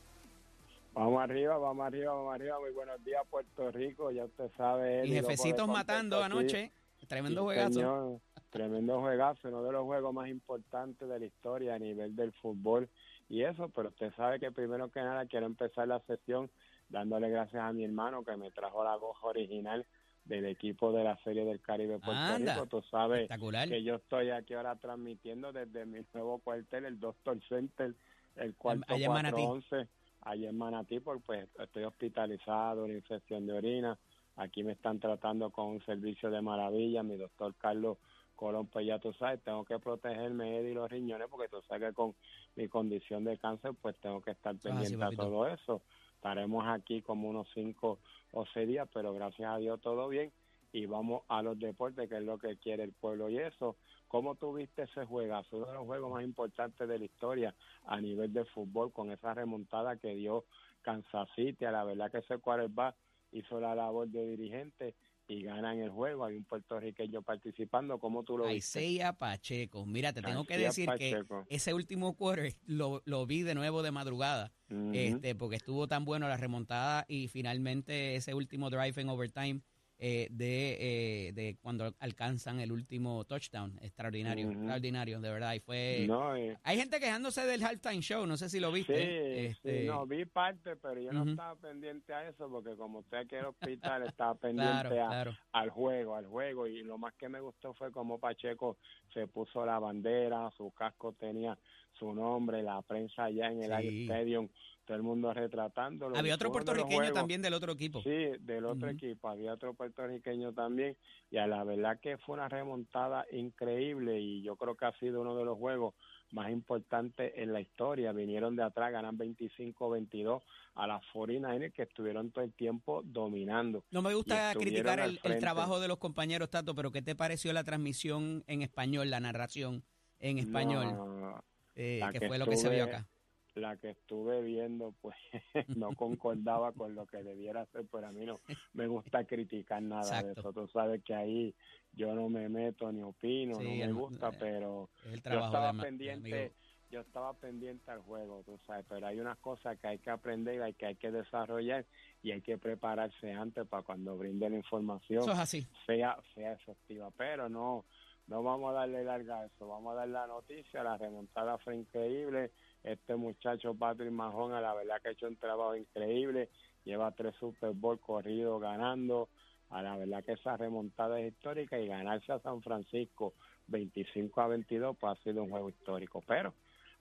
Vamos 0.94 1.22
arriba, 1.22 1.56
vamos 1.58 1.86
arriba, 1.86 2.12
vamos 2.12 2.34
arriba. 2.34 2.58
Muy 2.58 2.72
buenos 2.72 3.02
días, 3.04 3.22
Puerto 3.30 3.70
Rico. 3.70 4.10
Ya 4.10 4.24
usted 4.24 4.50
sabe. 4.56 5.06
Y 5.06 5.12
jefecitos 5.12 5.68
matando 5.68 6.16
aquí. 6.16 6.24
anoche. 6.24 6.72
Tremendo 7.06 7.42
Sí, 7.42 7.44
juegazo. 7.44 7.72
señor. 7.74 8.20
Tremendo 8.50 9.00
juegazo, 9.00 9.48
uno 9.48 9.62
de 9.62 9.72
los 9.72 9.84
juegos 9.84 10.12
más 10.12 10.28
importantes 10.28 11.08
de 11.08 11.18
la 11.18 11.24
historia 11.24 11.74
a 11.74 11.78
nivel 11.78 12.14
del 12.16 12.32
fútbol 12.34 12.88
y 13.30 13.44
eso, 13.44 13.70
pero 13.74 13.88
usted 13.88 14.12
sabe 14.14 14.38
que 14.40 14.50
primero 14.52 14.90
que 14.90 15.00
nada 15.00 15.24
quiero 15.26 15.46
empezar 15.46 15.88
la 15.88 16.00
sesión 16.00 16.50
dándole 16.90 17.30
gracias 17.30 17.62
a 17.62 17.72
mi 17.72 17.84
hermano 17.84 18.22
que 18.24 18.36
me 18.36 18.50
trajo 18.50 18.84
la 18.84 18.94
goja 18.96 19.26
original 19.26 19.86
del 20.24 20.46
equipo 20.46 20.92
de 20.92 21.04
la 21.04 21.16
Serie 21.24 21.44
del 21.44 21.60
Caribe 21.60 21.98
Puerto 21.98 22.12
Anda. 22.20 22.54
Rico. 22.54 22.66
Tú 22.66 22.82
sabes 22.90 23.28
que 23.68 23.82
yo 23.82 23.96
estoy 23.96 24.30
aquí 24.30 24.54
ahora 24.54 24.76
transmitiendo 24.76 25.52
desde 25.52 25.84
mi 25.84 26.00
nuevo 26.14 26.38
cuartel, 26.38 26.84
el 26.84 27.00
Doctor 27.00 27.40
Center, 27.48 27.94
el 28.36 28.54
cuarto 28.54 28.84
allá 28.94 29.06
en 29.06 29.12
Manatí. 29.12 29.42
411, 29.42 29.88
allá 30.22 30.48
en 30.48 30.58
Manatí, 30.58 31.00
porque 31.00 31.22
pues 31.26 31.48
estoy 31.58 31.84
hospitalizado, 31.84 32.84
una 32.84 32.94
infección 32.94 33.46
de 33.46 33.52
orina. 33.52 33.98
Aquí 34.36 34.62
me 34.62 34.72
están 34.72 34.98
tratando 35.00 35.50
con 35.50 35.66
un 35.66 35.84
servicio 35.84 36.30
de 36.30 36.40
maravilla. 36.40 37.02
Mi 37.02 37.16
doctor 37.16 37.54
Carlos 37.58 37.98
Colón, 38.36 38.66
pues 38.68 38.86
ya 38.86 38.98
tú 38.98 39.12
sabes, 39.12 39.42
tengo 39.42 39.64
que 39.64 39.78
protegerme 39.78 40.58
Eddie, 40.58 40.72
los 40.74 40.90
riñones, 40.90 41.28
porque 41.28 41.48
tú 41.48 41.60
sabes 41.68 41.88
que 41.90 41.94
con 41.94 42.14
mi 42.56 42.66
condición 42.68 43.24
de 43.24 43.36
cáncer, 43.38 43.72
pues 43.80 43.94
tengo 44.00 44.22
que 44.22 44.30
estar 44.30 44.54
Ah, 44.54 44.58
sí, 44.60 44.68
pendiente 44.68 44.96
a 44.96 45.06
papito. 45.06 45.22
todo 45.24 45.46
eso. 45.48 45.82
Estaremos 46.22 46.64
aquí 46.68 47.02
como 47.02 47.28
unos 47.28 47.48
cinco 47.52 47.98
o 48.30 48.46
seis 48.54 48.68
días, 48.68 48.88
pero 48.94 49.12
gracias 49.12 49.50
a 49.50 49.56
Dios 49.56 49.80
todo 49.80 50.08
bien 50.08 50.30
y 50.72 50.86
vamos 50.86 51.22
a 51.26 51.42
los 51.42 51.58
deportes, 51.58 52.08
que 52.08 52.18
es 52.18 52.22
lo 52.22 52.38
que 52.38 52.58
quiere 52.58 52.84
el 52.84 52.92
pueblo. 52.92 53.28
Y 53.28 53.38
eso, 53.38 53.74
¿cómo 54.06 54.36
tuviste 54.36 54.82
ese 54.82 55.04
juegazo? 55.04 55.56
Uno 55.56 55.66
de 55.66 55.72
los 55.72 55.84
juegos 55.84 56.12
más 56.12 56.22
importantes 56.22 56.86
de 56.86 56.96
la 56.96 57.04
historia 57.04 57.52
a 57.86 58.00
nivel 58.00 58.32
de 58.32 58.44
fútbol, 58.44 58.92
con 58.92 59.10
esa 59.10 59.34
remontada 59.34 59.96
que 59.96 60.14
dio 60.14 60.44
Kansas 60.82 61.28
City. 61.34 61.64
A 61.64 61.72
la 61.72 61.82
verdad 61.82 62.12
que 62.12 62.18
ese 62.18 62.38
quarterback 62.38 62.94
hizo 63.32 63.58
la 63.58 63.74
labor 63.74 64.06
de 64.06 64.24
dirigente 64.24 64.94
y 65.32 65.42
ganan 65.42 65.78
el 65.78 65.90
juego. 65.90 66.24
Hay 66.24 66.36
un 66.36 66.44
puertorriqueño 66.44 67.22
participando. 67.22 67.98
¿Cómo 67.98 68.22
tú 68.22 68.38
lo 68.38 68.46
viste? 68.46 68.78
Aiseya 68.80 69.12
Pacheco. 69.14 69.86
Mira, 69.86 70.12
te 70.12 70.22
tengo 70.22 70.44
que 70.44 70.58
decir 70.58 70.86
Pacheco. 70.86 71.44
que 71.48 71.54
ese 71.54 71.74
último 71.74 72.14
quarter 72.14 72.54
lo, 72.66 73.02
lo 73.04 73.26
vi 73.26 73.42
de 73.42 73.54
nuevo 73.54 73.82
de 73.82 73.90
madrugada, 73.90 74.52
Ujú. 74.70 74.90
este, 74.92 75.34
porque 75.34 75.56
estuvo 75.56 75.88
tan 75.88 76.04
bueno 76.04 76.28
la 76.28 76.36
remontada 76.36 77.04
y 77.08 77.28
finalmente 77.28 78.16
ese 78.16 78.34
último 78.34 78.70
drive 78.70 79.00
en 79.00 79.08
overtime 79.08 79.60
eh, 79.98 80.28
de, 80.30 81.28
eh, 81.28 81.32
de 81.32 81.56
cuando 81.60 81.94
alcanzan 82.00 82.58
el 82.60 82.72
último 82.72 83.24
touchdown. 83.24 83.78
Extraordinario, 83.82 84.50
extraordinario, 84.50 85.20
de 85.20 85.30
verdad. 85.30 85.54
Y 85.54 85.60
fue... 85.60 86.04
No, 86.08 86.34
eh, 86.34 86.58
Hay 86.64 86.76
gente 86.76 86.98
quejándose 86.98 87.46
del 87.46 87.62
halftime 87.62 88.00
show, 88.00 88.26
no 88.26 88.36
sé 88.36 88.48
si 88.48 88.58
lo 88.58 88.68
Sí, 88.70 88.78
viste. 88.78 89.46
este, 89.46 89.80
sí, 89.82 89.86
no, 89.86 90.06
vi 90.06 90.24
parte, 90.24 90.76
pero 90.76 91.00
yo 91.00 91.12
no 91.12 91.30
estaba 91.30 91.54
pendiente 91.56 92.12
a 92.12 92.28
eso 92.28 92.48
porque 92.50 92.74
como 92.76 93.00
usted 93.00 93.18
aquí 93.18 93.34
en 93.36 93.40
el 93.42 93.46
hospital 93.46 94.02
estaba 94.16 94.34
pendiente 94.34 94.88
claro, 94.88 95.04
a, 95.04 95.08
claro. 95.08 95.36
al 95.52 95.70
juego, 95.70 96.16
al 96.16 96.26
juego 96.26 96.66
y 96.66 96.82
lo 96.82 96.98
más 96.98 97.14
que 97.14 97.28
me 97.28 97.40
gustó 97.40 97.72
fue 97.74 97.92
como 97.92 98.18
Pacheco 98.18 98.78
se 99.14 99.26
puso 99.28 99.64
la 99.64 99.78
bandera, 99.78 100.50
su 100.56 100.70
casco 100.72 101.12
tenía 101.12 101.56
su 101.98 102.12
nombre, 102.14 102.62
la 102.62 102.82
prensa 102.82 103.24
allá 103.24 103.50
en 103.52 103.62
el 103.62 103.70
Sí. 103.70 103.86
Air 103.86 104.02
Stadium, 104.10 104.48
todo 104.84 104.96
el 104.96 105.02
mundo 105.02 105.32
retratándolo. 105.32 106.16
Había 106.16 106.34
otro 106.34 106.50
puertorriqueño 106.50 107.12
también 107.12 107.42
del 107.42 107.54
otro 107.54 107.72
equipo. 107.72 108.02
Sí, 108.02 108.32
del 108.40 108.64
otro 108.64 108.90
equipo, 108.90 109.28
había 109.28 109.52
otro 109.52 109.74
puertorriqueño 109.74 110.52
también 110.52 110.96
y 111.30 111.38
a 111.38 111.46
la 111.46 111.64
verdad 111.64 111.98
que 112.00 112.18
fue 112.18 112.34
una 112.34 112.48
remontada 112.48 113.26
increíble 113.32 114.20
y 114.20 114.42
yo 114.42 114.56
creo 114.56 114.76
que 114.76 114.86
ha 114.86 114.92
sido 114.98 115.20
uno 115.20 115.36
de 115.36 115.44
los 115.44 115.58
juegos 115.58 115.94
más 116.32 116.50
importantes 116.50 117.32
en 117.36 117.52
la 117.52 117.60
historia. 117.60 118.12
Vinieron 118.12 118.56
de 118.56 118.64
atrás, 118.64 118.90
ganan 118.90 119.16
25-22 119.18 120.42
a 120.74 120.86
las 120.86 121.02
49ers 121.12 121.72
que 121.72 121.82
estuvieron 121.82 122.30
todo 122.30 122.44
el 122.44 122.52
tiempo 122.54 123.02
dominando. 123.04 123.84
No 123.90 124.02
me 124.02 124.14
gusta 124.14 124.52
criticar 124.54 125.00
el, 125.00 125.20
trabajo 125.38 125.78
de 125.80 125.88
los 125.88 125.98
compañeros, 125.98 126.50
Tato, 126.50 126.74
pero 126.74 126.90
¿qué 126.90 127.02
te 127.02 127.14
pareció 127.14 127.52
la 127.52 127.64
transmisión 127.64 128.44
en 128.46 128.62
español, 128.62 129.10
la 129.10 129.20
narración 129.20 129.84
en 130.18 130.38
español? 130.38 130.94
No, 130.94 131.44
eh, 131.74 132.00
que 132.12 132.20
que 132.20 132.28
fue 132.28 132.38
lo 132.38 132.46
que 132.46 132.56
se 132.56 132.68
vio 132.68 132.84
acá. 132.84 133.06
La 133.54 133.76
que 133.76 133.90
estuve 133.90 134.40
viendo 134.42 134.94
pues 135.00 135.16
no 135.76 135.94
concordaba 135.94 136.72
con 136.72 136.94
lo 136.94 137.06
que 137.06 137.22
debiera 137.22 137.62
hacer, 137.62 137.86
pero 137.90 138.06
a 138.06 138.12
mí 138.12 138.24
no 138.24 138.40
me 138.72 138.86
gusta 138.86 139.24
criticar 139.24 139.82
nada 139.82 140.22
de 140.22 140.30
Exacto. 140.30 140.40
eso. 140.40 140.52
Tú 140.52 140.68
sabes 140.68 141.02
que 141.04 141.14
ahí 141.14 141.54
yo 141.92 142.14
no 142.14 142.28
me 142.28 142.48
meto 142.48 142.90
ni 142.90 143.02
opino, 143.02 143.56
Sí, 143.56 143.64
no 143.64 143.70
me 143.76 143.84
el- 143.84 143.94
gusta, 143.94 144.28
eh, 144.30 144.36
pero 144.38 144.90
el 145.04 145.20
yo 145.22 145.38
estaba 145.40 145.72
de, 145.72 145.76
de 145.76 145.82
pendiente, 145.82 146.52
yo 146.90 147.00
estaba 147.00 147.34
pendiente 147.34 147.90
al 147.90 148.00
juego, 148.00 148.42
tú 148.44 148.58
sabes, 148.66 148.84
pero 148.88 149.06
hay 149.06 149.18
unas 149.20 149.38
cosas 149.38 149.78
que 149.78 149.86
hay 149.88 149.98
que 149.98 150.10
aprender, 150.10 150.62
hay 150.62 150.74
que 150.74 150.86
hay 150.86 150.96
que 150.96 151.10
desarrollar 151.10 151.86
y 152.22 152.30
hay 152.32 152.40
que 152.42 152.58
prepararse 152.58 153.32
antes 153.32 153.66
para 153.68 153.82
cuando 153.82 154.16
brinde 154.16 154.48
la 154.48 154.56
información 154.56 155.22
Eso 155.22 155.32
es 155.32 155.38
así. 155.38 155.66
sea, 155.86 156.18
sea 156.34 156.52
efectiva, 156.52 157.10
pero 157.16 157.48
no, 157.48 157.84
no 158.26 158.42
vamos 158.42 158.70
a 158.70 158.74
darle 158.80 159.04
larga 159.04 159.40
a 159.40 159.46
eso, 159.46 159.66
vamos 159.68 159.92
a 159.92 159.96
dar 159.96 160.08
la 160.08 160.26
noticia, 160.26 160.82
la 160.82 160.96
remontada 160.98 161.58
fue 161.58 161.76
increíble, 161.76 162.52
este 162.84 163.14
muchacho 163.16 163.74
Patrick 163.74 164.10
Mahon 164.10 164.52
a 164.52 164.60
la 164.60 164.74
verdad 164.74 165.00
que 165.02 165.08
ha 165.08 165.12
hecho 165.12 165.28
un 165.28 165.36
trabajo 165.36 165.76
increíble, 165.76 166.48
lleva 166.84 167.12
tres 167.12 167.34
Super 167.36 167.72
Bowl 167.72 168.00
corridos 168.00 168.60
ganando, 168.60 169.28
a 169.70 169.82
la 169.82 169.96
verdad 169.96 170.24
que 170.24 170.32
esa 170.32 170.56
remontada 170.56 171.20
es 171.20 171.32
histórica 171.32 171.78
y 171.78 171.86
ganarse 171.86 172.32
a 172.32 172.40
San 172.40 172.62
Francisco 172.62 173.34
25 173.68 174.40
a 174.40 174.48
22 174.48 174.96
pues 174.98 175.18
ha 175.18 175.22
sido 175.22 175.42
un 175.42 175.50
juego 175.50 175.68
histórico, 175.68 176.22
pero 176.26 176.52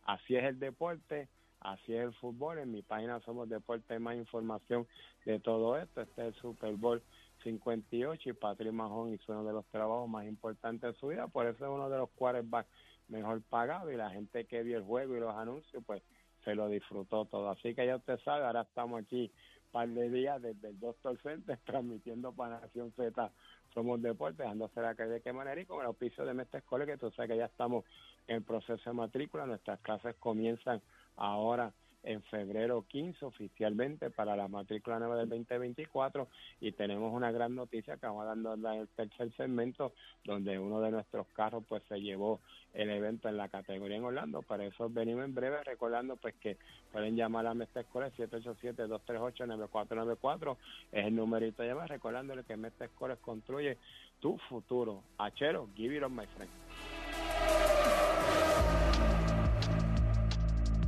así 0.06 0.36
es 0.36 0.44
el 0.46 0.60
deporte, 0.60 1.28
así 1.60 1.94
es 1.94 2.06
el 2.06 2.14
fútbol, 2.14 2.60
en 2.60 2.72
mi 2.72 2.82
página 2.82 3.20
Somos 3.22 3.50
Deporte 3.50 3.94
hay 3.94 4.00
más 4.00 4.16
información 4.16 4.88
de 5.26 5.40
todo 5.40 5.78
esto, 5.78 6.02
este 6.02 6.22
es 6.22 6.36
el 6.36 6.42
Super 6.42 6.76
Bowl 6.76 7.02
58 7.44 8.30
y 8.30 8.34
Patrick 8.34 8.72
Mahon 8.72 9.14
hizo 9.14 9.32
uno 9.34 9.44
de 9.44 9.54
los 9.54 9.66
trabajos 9.68 10.08
más 10.08 10.26
importantes 10.26 10.94
de 10.94 11.00
su 11.00 11.08
vida, 11.08 11.28
por 11.28 11.48
eso 11.48 11.66
es 11.66 11.72
uno 11.72 11.90
de 11.90 11.98
los 11.98 12.10
quarterbacks 12.12 12.70
mejor 13.12 13.42
pagados 13.44 13.92
y 13.92 13.98
la 13.98 14.10
gente 14.10 14.46
que 14.46 14.64
vio 14.64 14.78
el 14.78 14.84
juego 14.84 15.16
y 15.16 15.20
los 15.20 15.36
anuncios 15.36 15.84
pues 15.86 16.02
se 16.44 16.56
lo 16.56 16.68
disfrutó 16.70 17.26
todo. 17.26 17.50
Así 17.50 17.76
que 17.76 17.86
ya 17.86 17.98
usted 17.98 18.20
sabe, 18.26 18.46
ahora 18.46 18.62
estamos 18.62 19.02
aquí 19.02 19.32
un 19.66 19.72
par 19.72 19.90
de 19.90 20.10
días 20.10 20.42
desde 20.42 20.70
el 20.70 20.80
Doctor 20.80 21.18
Center 21.22 21.60
transmitiendo 21.66 22.34
para 22.34 22.60
Nación 22.62 22.92
Z 22.94 23.32
Somos 23.74 24.02
Deportes, 24.02 24.46
dándose 24.46 24.82
la 24.82 24.96
calle 24.96 25.12
de 25.12 25.22
qué 25.22 25.34
manera 25.34 25.62
y 25.62 25.66
con 25.66 25.82
el 25.82 25.88
auspicio 25.88 26.26
de 26.26 26.34
Mestre 26.34 26.60
Escuela, 26.60 26.86
que 26.86 26.98
tú 26.98 27.12
sabes 27.12 27.32
que 27.32 27.38
ya 27.38 27.46
estamos 27.46 27.86
en 28.28 28.44
proceso 28.44 28.90
de 28.90 28.94
matrícula, 28.94 29.46
nuestras 29.46 29.80
clases 29.82 30.16
comienzan 30.16 30.82
ahora 31.16 31.74
en 32.04 32.22
febrero 32.24 32.84
15 32.88 33.26
oficialmente 33.26 34.10
para 34.10 34.36
la 34.36 34.48
matrícula 34.48 34.98
nueva 35.00 35.18
del 35.18 35.30
2024 35.30 36.28
y 36.60 36.72
tenemos 36.72 37.14
una 37.14 37.32
gran 37.32 37.54
noticia 37.56 37.98
que 37.98 38.08
vamos 38.08 38.26
dando 38.26 38.54
en 38.54 38.66
el 38.66 38.88
tercer 38.90 39.32
segmento 39.36 39.94
donde 40.24 40.58
uno 40.58 40.82
de 40.82 40.90
nuestros 40.92 41.28
carros 41.30 41.64
pues 41.68 41.84
se 41.88 42.02
llevó 42.02 42.40
el 42.74 42.90
evento 42.90 43.30
en 43.30 43.38
la 43.38 43.50
categoría 43.50 43.98
en 43.98 44.04
Orlando. 44.04 44.42
Para 44.42 44.66
eso 44.66 44.90
venimos 44.90 45.26
en 45.26 45.36
breve 45.36 45.64
recordando 45.64 46.16
pues 46.16 46.34
que 46.36 46.58
pueden 46.92 47.16
llamar 47.16 47.46
a 47.48 47.54
Mestre 47.54 47.82
Escoles 47.82 48.14
787-238-9494 48.18 50.58
es 50.92 51.06
el 51.06 51.16
numerito 51.16 51.64
llamar 51.64 51.90
recordándole 51.90 52.44
que 52.44 52.58
Mestre 52.58 52.90
construye 53.22 53.78
tu 54.20 54.38
futuro. 54.50 55.04
Achero, 55.18 55.70
give 55.76 55.96
it 55.96 56.04
on 56.04 56.16
my 56.16 56.26
friend. 56.28 56.52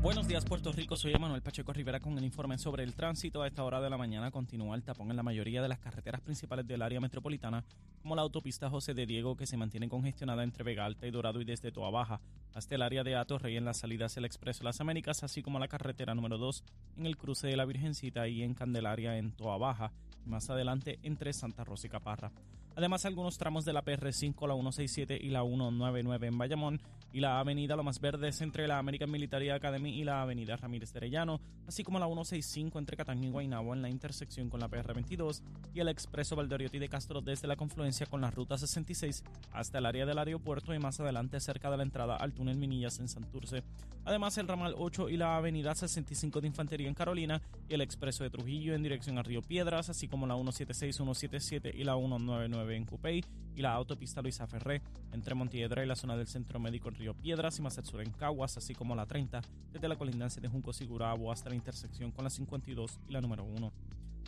Buenos 0.03 0.27
días 0.27 0.43
Puerto 0.43 0.73
Rico, 0.73 0.97
soy 0.97 1.13
Emanuel 1.13 1.41
Pacheco 1.41 1.71
Rivera 1.71 2.01
con 2.01 2.17
el 2.17 2.25
informe 2.25 2.57
sobre 2.57 2.83
el 2.83 2.93
tránsito. 2.93 3.41
A 3.41 3.47
esta 3.47 3.63
hora 3.63 3.79
de 3.79 3.89
la 3.89 3.97
mañana 3.97 4.31
continúa 4.31 4.75
el 4.75 4.83
tapón 4.83 5.09
en 5.09 5.15
la 5.15 5.23
mayoría 5.23 5.61
de 5.61 5.69
las 5.69 5.79
carreteras 5.79 6.19
principales 6.19 6.67
del 6.67 6.81
área 6.81 6.99
metropolitana, 6.99 7.63
como 8.01 8.13
la 8.13 8.21
autopista 8.21 8.69
José 8.69 8.93
de 8.93 9.05
Diego 9.05 9.37
que 9.37 9.45
se 9.45 9.55
mantiene 9.55 9.87
congestionada 9.87 10.43
entre 10.43 10.65
Vega 10.65 10.83
Alta 10.83 11.07
y 11.07 11.11
Dorado 11.11 11.39
y 11.39 11.45
desde 11.45 11.71
Toa 11.71 11.89
Baja 11.89 12.19
hasta 12.53 12.75
el 12.75 12.81
área 12.81 13.05
de 13.05 13.15
Rey 13.39 13.55
en 13.55 13.63
la 13.63 13.73
salida 13.73 14.07
hacia 14.07 14.19
el 14.19 14.25
Expreso 14.25 14.65
Las 14.65 14.81
Américas, 14.81 15.23
así 15.23 15.41
como 15.41 15.57
la 15.57 15.69
carretera 15.69 16.13
número 16.13 16.37
2 16.37 16.65
en 16.97 17.05
el 17.05 17.15
cruce 17.15 17.47
de 17.47 17.55
la 17.55 17.63
Virgencita 17.63 18.27
y 18.27 18.43
en 18.43 18.55
Candelaria 18.55 19.17
en 19.17 19.31
Toa 19.31 19.57
Baja, 19.57 19.93
y 20.25 20.29
más 20.29 20.49
adelante 20.49 20.99
entre 21.03 21.31
Santa 21.31 21.63
Rosa 21.63 21.87
y 21.87 21.89
Caparra. 21.89 22.33
Además, 22.75 23.05
algunos 23.05 23.37
tramos 23.37 23.63
de 23.63 23.71
la 23.71 23.85
PR5, 23.85 24.47
la 24.47 24.55
167 24.55 25.17
y 25.21 25.29
la 25.29 25.43
199 25.43 26.27
en 26.27 26.37
Bayamón 26.37 26.81
y 27.13 27.19
la 27.19 27.39
avenida 27.39 27.75
Lo 27.75 27.83
Más 27.83 28.01
Verdes 28.01 28.41
entre 28.41 28.67
la 28.67 28.79
American 28.79 29.09
Military 29.09 29.51
Academy 29.51 29.91
y 29.99 30.03
la 30.03 30.23
avenida 30.23 30.57
Ramírez 30.57 30.91
de 30.91 30.97
Arellano, 30.97 31.39
así 31.67 31.83
como 31.83 31.99
la 31.99 32.07
165 32.07 32.79
entre 32.79 32.97
Cataño 32.97 33.29
y 33.29 33.31
Guaynabo 33.31 33.73
en 33.73 33.83
la 33.83 33.89
intersección 33.89 34.49
con 34.49 34.59
la 34.59 34.67
PR22 34.67 35.41
y 35.75 35.79
el 35.79 35.89
expreso 35.89 36.35
Valdoriotti 36.35 36.79
de 36.79 36.89
Castro 36.89 37.21
desde 37.21 37.47
la 37.47 37.55
confluencia 37.55 38.07
con 38.07 38.21
la 38.21 38.31
ruta 38.31 38.57
66 38.57 39.23
hasta 39.51 39.77
el 39.77 39.85
área 39.85 40.07
del 40.07 40.17
aeropuerto 40.17 40.73
y 40.73 40.79
más 40.79 40.99
adelante 40.99 41.39
cerca 41.39 41.69
de 41.69 41.77
la 41.77 41.83
entrada 41.83 42.15
al 42.15 42.33
túnel 42.33 42.57
Minillas 42.57 42.99
en 42.99 43.07
Santurce. 43.07 43.63
Además, 44.05 44.37
el 44.37 44.47
ramal 44.47 44.73
8 44.77 45.09
y 45.09 45.17
la 45.17 45.37
avenida 45.37 45.75
65 45.75 46.41
de 46.41 46.47
Infantería 46.47 46.87
en 46.87 46.93
Carolina 46.95 47.41
y 47.69 47.75
el 47.75 47.81
expreso 47.81 48.23
de 48.23 48.31
Trujillo 48.31 48.73
en 48.73 48.83
dirección 48.83 49.17
a 49.17 49.23
Río 49.23 49.41
Piedras, 49.41 49.89
así 49.89 50.07
como 50.07 50.25
la 50.25 50.33
176, 50.33 50.95
177 50.95 51.71
y 51.73 51.83
la 51.83 51.95
199 51.95 52.75
en 52.75 52.85
Cupey 52.85 53.23
y 53.55 53.61
la 53.61 53.73
autopista 53.73 54.21
Luisa 54.21 54.47
Ferré 54.47 54.81
entre 55.11 55.35
Montiedra 55.35 55.83
y 55.83 55.87
la 55.87 55.95
zona 55.95 56.17
del 56.17 56.27
Centro 56.27 56.59
Médico 56.59 56.89
en 56.89 56.95
Río 56.95 57.02
Piedras 57.13 57.59
y 57.59 57.85
sur 57.85 58.01
en 58.01 58.11
Caguas, 58.11 58.55
así 58.55 58.73
como 58.73 58.95
la 58.95 59.05
30 59.05 59.41
desde 59.73 59.89
la 59.89 59.97
colindancia 59.97 60.41
de 60.41 60.47
Junco 60.47 60.71
Sigurabo 60.71 61.29
hasta 61.29 61.49
la 61.49 61.55
intersección 61.55 62.11
con 62.11 62.23
la 62.23 62.29
52 62.29 62.99
y 63.09 63.11
la 63.11 63.19
número 63.19 63.43
1. 63.43 63.73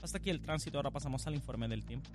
Hasta 0.03 0.17
aquí 0.17 0.29
el 0.29 0.41
tránsito, 0.41 0.77
ahora 0.77 0.91
pasamos 0.91 1.25
al 1.25 1.35
informe 1.35 1.69
del 1.69 1.85
tiempo. 1.85 2.09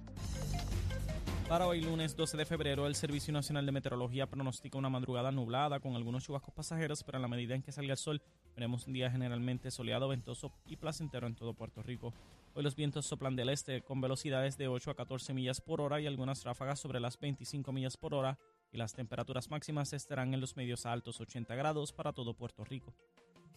Para 1.49 1.66
hoy 1.66 1.81
lunes 1.81 2.14
12 2.14 2.37
de 2.37 2.44
febrero, 2.44 2.87
el 2.87 2.94
Servicio 2.94 3.33
Nacional 3.33 3.66
de 3.66 3.73
Meteorología 3.73 4.29
pronostica 4.29 4.79
una 4.79 4.88
madrugada 4.88 5.33
nublada 5.33 5.81
con 5.81 5.96
algunos 5.96 6.23
chubascos 6.23 6.55
pasajeros, 6.55 7.03
pero 7.03 7.18
a 7.18 7.20
la 7.20 7.27
medida 7.27 7.57
en 7.57 7.62
que 7.62 7.73
salga 7.73 7.92
el 7.92 7.99
sol, 7.99 8.23
veremos 8.55 8.87
un 8.87 8.92
día 8.92 9.11
generalmente 9.11 9.70
soleado, 9.73 10.07
ventoso 10.07 10.53
y 10.66 10.77
placentero 10.77 11.27
en 11.27 11.35
todo 11.35 11.55
Puerto 11.55 11.83
Rico. 11.83 12.12
Hoy 12.55 12.62
los 12.62 12.77
vientos 12.77 13.07
soplan 13.07 13.35
del 13.35 13.49
este 13.49 13.83
con 13.83 14.01
velocidades 14.01 14.59
de 14.59 14.68
8 14.68 14.92
a 14.92 14.94
14 14.94 15.35
millas 15.35 15.61
por 15.61 15.81
hora 15.81 16.01
y 16.01 16.07
algunas 16.07 16.44
ráfagas 16.44 16.79
sobre 16.79 17.01
las 17.01 17.18
25 17.18 17.73
millas 17.73 17.96
por 17.96 18.14
hora 18.14 18.38
y 18.72 18.78
las 18.78 18.94
temperaturas 18.94 19.50
máximas 19.50 19.92
estarán 19.92 20.35
en 20.35 20.40
los 20.40 20.56
medios 20.56 20.87
a 20.87 20.92
altos 20.92 21.20
80 21.20 21.54
grados 21.54 21.92
para 21.92 22.12
todo 22.12 22.35
Puerto 22.35 22.64
Rico. 22.64 22.94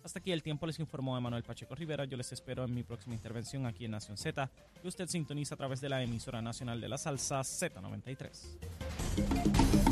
Hasta 0.04 0.20
aquí 0.20 0.34
el 0.34 0.44
tiempo 0.44 0.68
les 0.68 0.80
informó 0.80 1.18
Emanuel 1.18 1.44
Pacheco 1.44 1.76
Rivera. 1.76 2.04
Yo 2.04 2.18
les 2.18 2.34
espero 2.34 2.66
en 2.66 2.74
mi 2.74 2.84
próxima 2.84 3.16
intervención 3.16 3.66
aquí 3.66 3.86
en 3.86 3.92
Nación 3.92 4.18
Z, 4.18 4.52
que 4.82 4.88
usted 4.88 5.08
sintoniza 5.08 5.56
a 5.56 5.58
través 5.58 5.80
de 5.80 5.88
la 5.88 6.04
emisora 6.04 6.42
nacional 6.42 6.82
de 6.82 6.90
la 6.90 6.98
salsa 6.98 7.40
Z93. 7.40 9.83